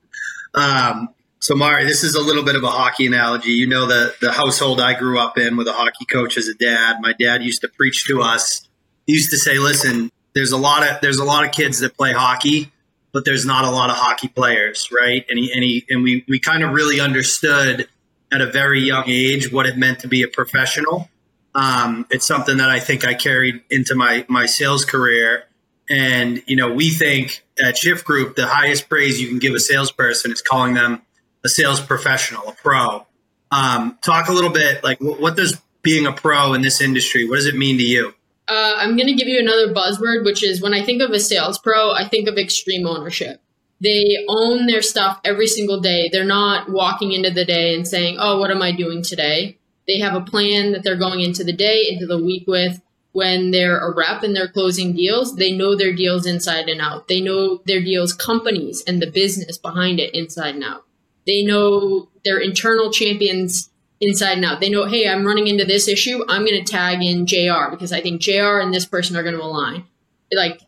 um, 0.54 1.10
so, 1.38 1.54
Mari, 1.54 1.84
this 1.84 2.02
is 2.02 2.14
a 2.14 2.20
little 2.20 2.44
bit 2.44 2.56
of 2.56 2.64
a 2.64 2.68
hockey 2.68 3.06
analogy. 3.06 3.52
You 3.52 3.66
know 3.66 3.86
the 3.86 4.14
the 4.20 4.32
household 4.32 4.80
I 4.80 4.98
grew 4.98 5.18
up 5.18 5.36
in 5.36 5.56
with 5.56 5.68
a 5.68 5.72
hockey 5.72 6.06
coach 6.06 6.36
as 6.38 6.48
a 6.48 6.54
dad. 6.54 6.96
My 7.00 7.12
dad 7.18 7.42
used 7.42 7.60
to 7.62 7.68
preach 7.68 8.06
to 8.06 8.22
us. 8.22 8.68
He 9.06 9.14
used 9.14 9.30
to 9.30 9.38
say, 9.38 9.58
"Listen, 9.58 10.10
there's 10.34 10.52
a 10.52 10.58
lot 10.58 10.82
of 10.82 11.00
there's 11.00 11.18
a 11.18 11.24
lot 11.24 11.46
of 11.46 11.52
kids 11.52 11.80
that 11.80 11.96
play 11.96 12.12
hockey, 12.12 12.70
but 13.12 13.24
there's 13.24 13.44
not 13.44 13.64
a 13.64 13.70
lot 13.70 13.90
of 13.90 13.96
hockey 13.96 14.28
players, 14.28 14.88
right? 14.92 15.24
And 15.28 15.38
he, 15.38 15.52
and 15.52 15.62
he, 15.62 15.84
and 15.90 16.02
we, 16.02 16.24
we 16.28 16.38
kind 16.38 16.62
of 16.62 16.72
really 16.72 17.00
understood 17.00 17.88
at 18.32 18.40
a 18.40 18.46
very 18.46 18.80
young 18.80 19.04
age 19.06 19.52
what 19.52 19.66
it 19.66 19.76
meant 19.76 20.00
to 20.00 20.08
be 20.08 20.22
a 20.22 20.28
professional. 20.28 21.08
Um, 21.54 22.06
it's 22.10 22.26
something 22.26 22.58
that 22.58 22.70
I 22.70 22.78
think 22.78 23.04
I 23.04 23.14
carried 23.14 23.62
into 23.70 23.94
my, 23.94 24.24
my 24.28 24.46
sales 24.46 24.84
career. 24.84 25.44
And, 25.88 26.42
you 26.46 26.54
know, 26.54 26.72
we 26.72 26.90
think 26.90 27.44
at 27.60 27.76
Shift 27.76 28.04
Group, 28.04 28.36
the 28.36 28.46
highest 28.46 28.88
praise 28.88 29.20
you 29.20 29.28
can 29.28 29.40
give 29.40 29.54
a 29.54 29.60
salesperson 29.60 30.30
is 30.30 30.40
calling 30.40 30.74
them 30.74 31.02
a 31.44 31.48
sales 31.48 31.80
professional, 31.80 32.48
a 32.48 32.52
pro. 32.52 33.06
Um, 33.50 33.98
talk 34.00 34.28
a 34.28 34.32
little 34.32 34.50
bit 34.50 34.84
like 34.84 35.00
what, 35.00 35.20
what 35.20 35.36
does 35.36 35.60
being 35.82 36.06
a 36.06 36.12
pro 36.12 36.54
in 36.54 36.62
this 36.62 36.80
industry, 36.80 37.28
what 37.28 37.36
does 37.36 37.46
it 37.46 37.56
mean 37.56 37.78
to 37.78 37.84
you? 37.84 38.14
Uh, 38.50 38.74
I'm 38.78 38.96
going 38.96 39.06
to 39.06 39.14
give 39.14 39.28
you 39.28 39.38
another 39.38 39.72
buzzword, 39.72 40.24
which 40.24 40.42
is 40.42 40.60
when 40.60 40.74
I 40.74 40.84
think 40.84 41.00
of 41.00 41.10
a 41.10 41.20
sales 41.20 41.56
pro, 41.56 41.92
I 41.92 42.08
think 42.08 42.28
of 42.28 42.36
extreme 42.36 42.84
ownership. 42.84 43.40
They 43.80 44.16
own 44.28 44.66
their 44.66 44.82
stuff 44.82 45.20
every 45.24 45.46
single 45.46 45.80
day. 45.80 46.10
They're 46.10 46.24
not 46.24 46.68
walking 46.68 47.12
into 47.12 47.30
the 47.30 47.44
day 47.44 47.76
and 47.76 47.86
saying, 47.86 48.16
oh, 48.18 48.40
what 48.40 48.50
am 48.50 48.60
I 48.60 48.72
doing 48.72 49.04
today? 49.04 49.56
They 49.86 50.00
have 50.00 50.14
a 50.16 50.20
plan 50.20 50.72
that 50.72 50.82
they're 50.82 50.98
going 50.98 51.20
into 51.20 51.44
the 51.44 51.52
day, 51.52 51.86
into 51.88 52.06
the 52.06 52.22
week 52.22 52.48
with. 52.48 52.82
When 53.12 53.52
they're 53.52 53.78
a 53.78 53.94
rep 53.94 54.24
and 54.24 54.34
they're 54.34 54.48
closing 54.48 54.94
deals, 54.94 55.36
they 55.36 55.52
know 55.52 55.76
their 55.76 55.94
deals 55.94 56.26
inside 56.26 56.68
and 56.68 56.80
out. 56.80 57.06
They 57.06 57.20
know 57.20 57.60
their 57.66 57.80
deals 57.80 58.12
companies 58.12 58.82
and 58.86 59.00
the 59.00 59.10
business 59.10 59.58
behind 59.58 60.00
it 60.00 60.14
inside 60.14 60.56
and 60.56 60.64
out. 60.64 60.84
They 61.24 61.44
know 61.44 62.08
their 62.24 62.38
internal 62.38 62.90
champions 62.90 63.70
inside 64.00 64.32
and 64.32 64.44
out. 64.44 64.60
They 64.60 64.70
know, 64.70 64.86
hey, 64.86 65.08
I'm 65.08 65.26
running 65.26 65.46
into 65.46 65.64
this 65.64 65.88
issue. 65.88 66.24
I'm 66.28 66.44
going 66.44 66.64
to 66.64 66.72
tag 66.72 67.02
in 67.02 67.26
JR 67.26 67.70
because 67.70 67.92
I 67.92 68.00
think 68.00 68.20
JR 68.20 68.58
and 68.58 68.72
this 68.72 68.86
person 68.86 69.16
are 69.16 69.22
going 69.22 69.36
to 69.36 69.42
align. 69.42 69.84
Like, 70.32 70.60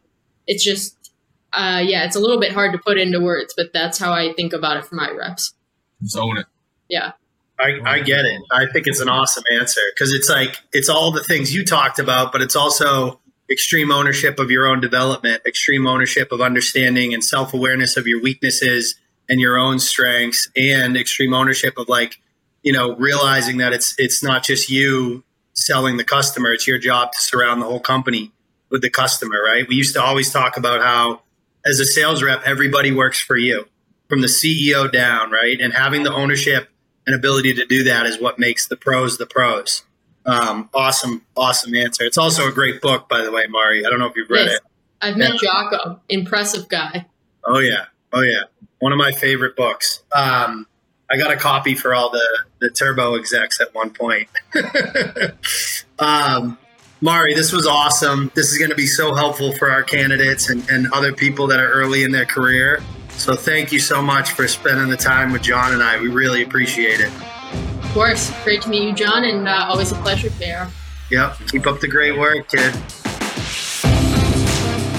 it's 0.47 0.65
just, 0.65 1.13
uh, 1.53 1.83
yeah, 1.85 2.05
it's 2.05 2.17
a 2.17 2.21
little 2.21 2.41
bit 2.41 2.53
hard 2.53 2.73
to 2.73 2.79
put 2.79 2.99
into 2.99 3.21
words, 3.21 3.55
but 3.57 3.73
that's 3.73 3.99
how 3.99 4.13
I 4.13 4.33
think 4.35 4.53
about 4.53 4.77
it 4.77 4.85
for 4.85 4.97
my 4.97 5.11
reps. 5.11 5.55
Just 6.03 6.17
own 6.17 6.39
it. 6.39 6.47
Yeah. 6.89 7.13
I, 7.61 7.79
I 7.85 8.01
get 8.01 8.25
it. 8.25 8.43
I 8.51 8.67
think 8.73 8.87
it's 8.87 9.01
an 9.01 9.09
awesome 9.09 9.45
answer 9.59 9.81
because 9.95 10.13
it's 10.13 10.29
like, 10.29 10.59
it's 10.73 10.89
all 10.89 11.13
the 11.13 11.23
things 11.23 11.55
you 11.55 11.65
talked 11.65 11.99
about, 11.99 12.33
but 12.33 12.43
it's 12.43 12.57
also 12.57 13.21
extreme 13.51 13.93
ownership 13.93 14.41
of 14.41 14.51
your 14.51 14.67
own 14.67 14.81
development, 14.81 15.43
extreme 15.47 15.87
ownership 15.87 16.33
of 16.33 16.41
understanding 16.41 17.15
and 17.15 17.25
self 17.25 17.55
awareness 17.55 17.97
of 17.97 18.07
your 18.07 18.21
weaknesses 18.21 18.97
and 19.29 19.41
your 19.41 19.57
own 19.57 19.79
strengths, 19.79 20.49
and 20.57 20.97
extreme 20.97 21.33
ownership 21.33 21.79
of 21.79 21.89
like, 21.89 22.21
you 22.63 22.73
know, 22.73 22.97
realizing 22.97 23.59
that 23.59 23.73
it's 23.73 23.95
it's 23.99 24.23
not 24.23 24.45
just 24.45 24.71
you 24.71 25.25
selling 25.55 25.97
the 25.97 26.05
customer; 26.05 26.53
it's 26.53 26.67
your 26.67 26.79
job 26.79 27.13
to 27.13 27.21
surround 27.21 27.61
the 27.61 27.67
whole 27.67 27.81
company 27.81 28.33
with 28.71 28.83
the 28.83 28.91
customer, 28.91 29.43
right? 29.45 29.67
We 29.69 29.77
used 29.77 29.95
to 29.95 30.03
always 30.03 30.33
talk 30.33 30.57
about 30.57 30.81
how 30.81 31.23
as 31.65 31.81
a 31.81 31.85
sales 31.85 32.23
rep, 32.23 32.43
everybody 32.45 32.93
works 32.93 33.21
for 33.21 33.37
you 33.37 33.67
from 34.09 34.21
the 34.21 34.27
CEO 34.27 34.91
down, 34.91 35.31
right? 35.31 35.61
And 35.61 35.73
having 35.73 36.03
the 36.03 36.13
ownership 36.13 36.69
and 37.07 37.17
ability 37.17 37.55
to 37.55 37.67
do 37.67 37.85
that 37.85 38.07
is 38.07 38.21
what 38.21 38.39
makes 38.39 38.67
the 38.67 38.77
pros 38.77 39.19
the 39.19 39.27
pros. 39.27 39.83
Um, 40.25 40.71
awesome, 40.73 41.23
awesome 41.37 41.75
answer. 41.75 42.05
It's 42.05 42.19
also 42.19 42.49
a 42.49 42.53
great 42.53 42.81
book, 42.81 43.09
by 43.09 43.23
the 43.23 43.33
way, 43.33 43.47
Mari. 43.49 43.85
I 43.85 43.91
don't 43.91 43.99
know 43.99 44.07
if 44.07 44.17
you've 44.17 44.31
read 44.31 44.47
yes. 44.47 44.57
it. 44.57 44.63
I've 45.01 45.17
met 45.17 45.33
yeah. 45.43 45.51
Jocko. 45.51 46.01
Impressive 46.09 46.69
guy. 46.69 47.07
Oh 47.45 47.59
yeah, 47.59 47.87
oh 48.13 48.21
yeah. 48.21 48.43
One 48.79 48.93
of 48.93 48.99
my 48.99 49.13
favorite 49.13 49.57
books. 49.57 50.03
Um, 50.15 50.67
I 51.13 51.19
got 51.19 51.31
a 51.31 51.37
copy 51.37 51.75
for 51.75 51.95
all 51.95 52.11
the 52.11 52.27
the 52.61 52.71
turbo 52.71 53.17
execs 53.17 53.61
at 53.61 53.75
one 53.75 53.91
point. 53.91 54.29
um, 55.99 56.57
Mari, 57.03 57.35
this 57.35 57.53
was 57.53 57.67
awesome. 57.67 58.31
This 58.35 58.53
is 58.53 58.59
going 58.59 58.71
to 58.71 58.77
be 58.77 58.87
so 58.87 59.15
helpful 59.15 59.53
for 59.57 59.71
our 59.71 59.83
candidates 59.83 60.49
and, 60.49 60.69
and 60.71 60.91
other 60.93 61.13
people 61.13 61.49
that 61.49 61.59
are 61.59 61.71
early 61.71 62.05
in 62.05 62.13
their 62.13 62.25
career. 62.25 62.81
So 63.11 63.35
thank 63.35 63.73
you 63.73 63.81
so 63.81 64.01
much 64.01 64.31
for 64.31 64.47
spending 64.47 64.89
the 64.89 64.97
time 64.97 65.33
with 65.33 65.43
John 65.43 65.75
and 65.75 65.83
I. 65.83 66.01
We 66.01 66.09
really 66.09 66.43
appreciate 66.43 67.01
it. 67.01 67.13
Of 67.13 67.91
course. 67.93 68.33
Great 68.45 68.63
to 68.63 68.71
meet 68.71 68.85
you, 68.85 68.95
John, 68.95 69.25
and 69.25 69.49
uh, 69.49 69.67
always 69.69 69.91
a 69.93 69.97
pleasure, 69.97 70.31
Bear. 70.39 70.71
Yep. 71.11 71.37
Keep 71.49 71.67
up 71.67 71.81
the 71.81 71.89
great 71.89 72.17
work, 72.17 72.49
kid. 72.49 72.73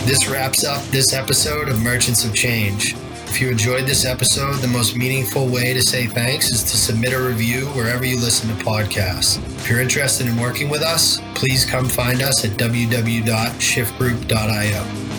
This 0.06 0.30
wraps 0.30 0.65
up 0.65 0.84
this 0.88 1.13
episode 1.13 1.69
of 1.69 1.82
Merchants 1.82 2.26
of 2.26 2.36
Change. 2.36 2.95
If 3.34 3.41
you 3.41 3.50
enjoyed 3.50 3.88
this 3.88 4.06
episode, 4.06 4.58
the 4.58 4.67
most 4.67 4.96
meaningful 4.96 5.48
way 5.48 5.74
to 5.74 5.82
say 5.82 6.06
thanks 6.06 6.52
is 6.52 6.62
to 6.62 6.78
submit 6.78 7.13
a 7.13 7.19
review 7.19 7.65
wherever 7.69 8.06
you 8.06 8.19
listen 8.19 8.56
to 8.56 8.63
podcasts. 8.63 9.43
If 9.58 9.67
you're 9.67 9.82
interested 9.82 10.28
in 10.28 10.38
working 10.38 10.69
with 10.69 10.84
us, 10.84 11.19
please 11.34 11.65
come 11.65 11.89
find 11.89 12.22
us 12.22 12.46
at 12.46 12.52
www.shiftgroup.io. 12.52 15.12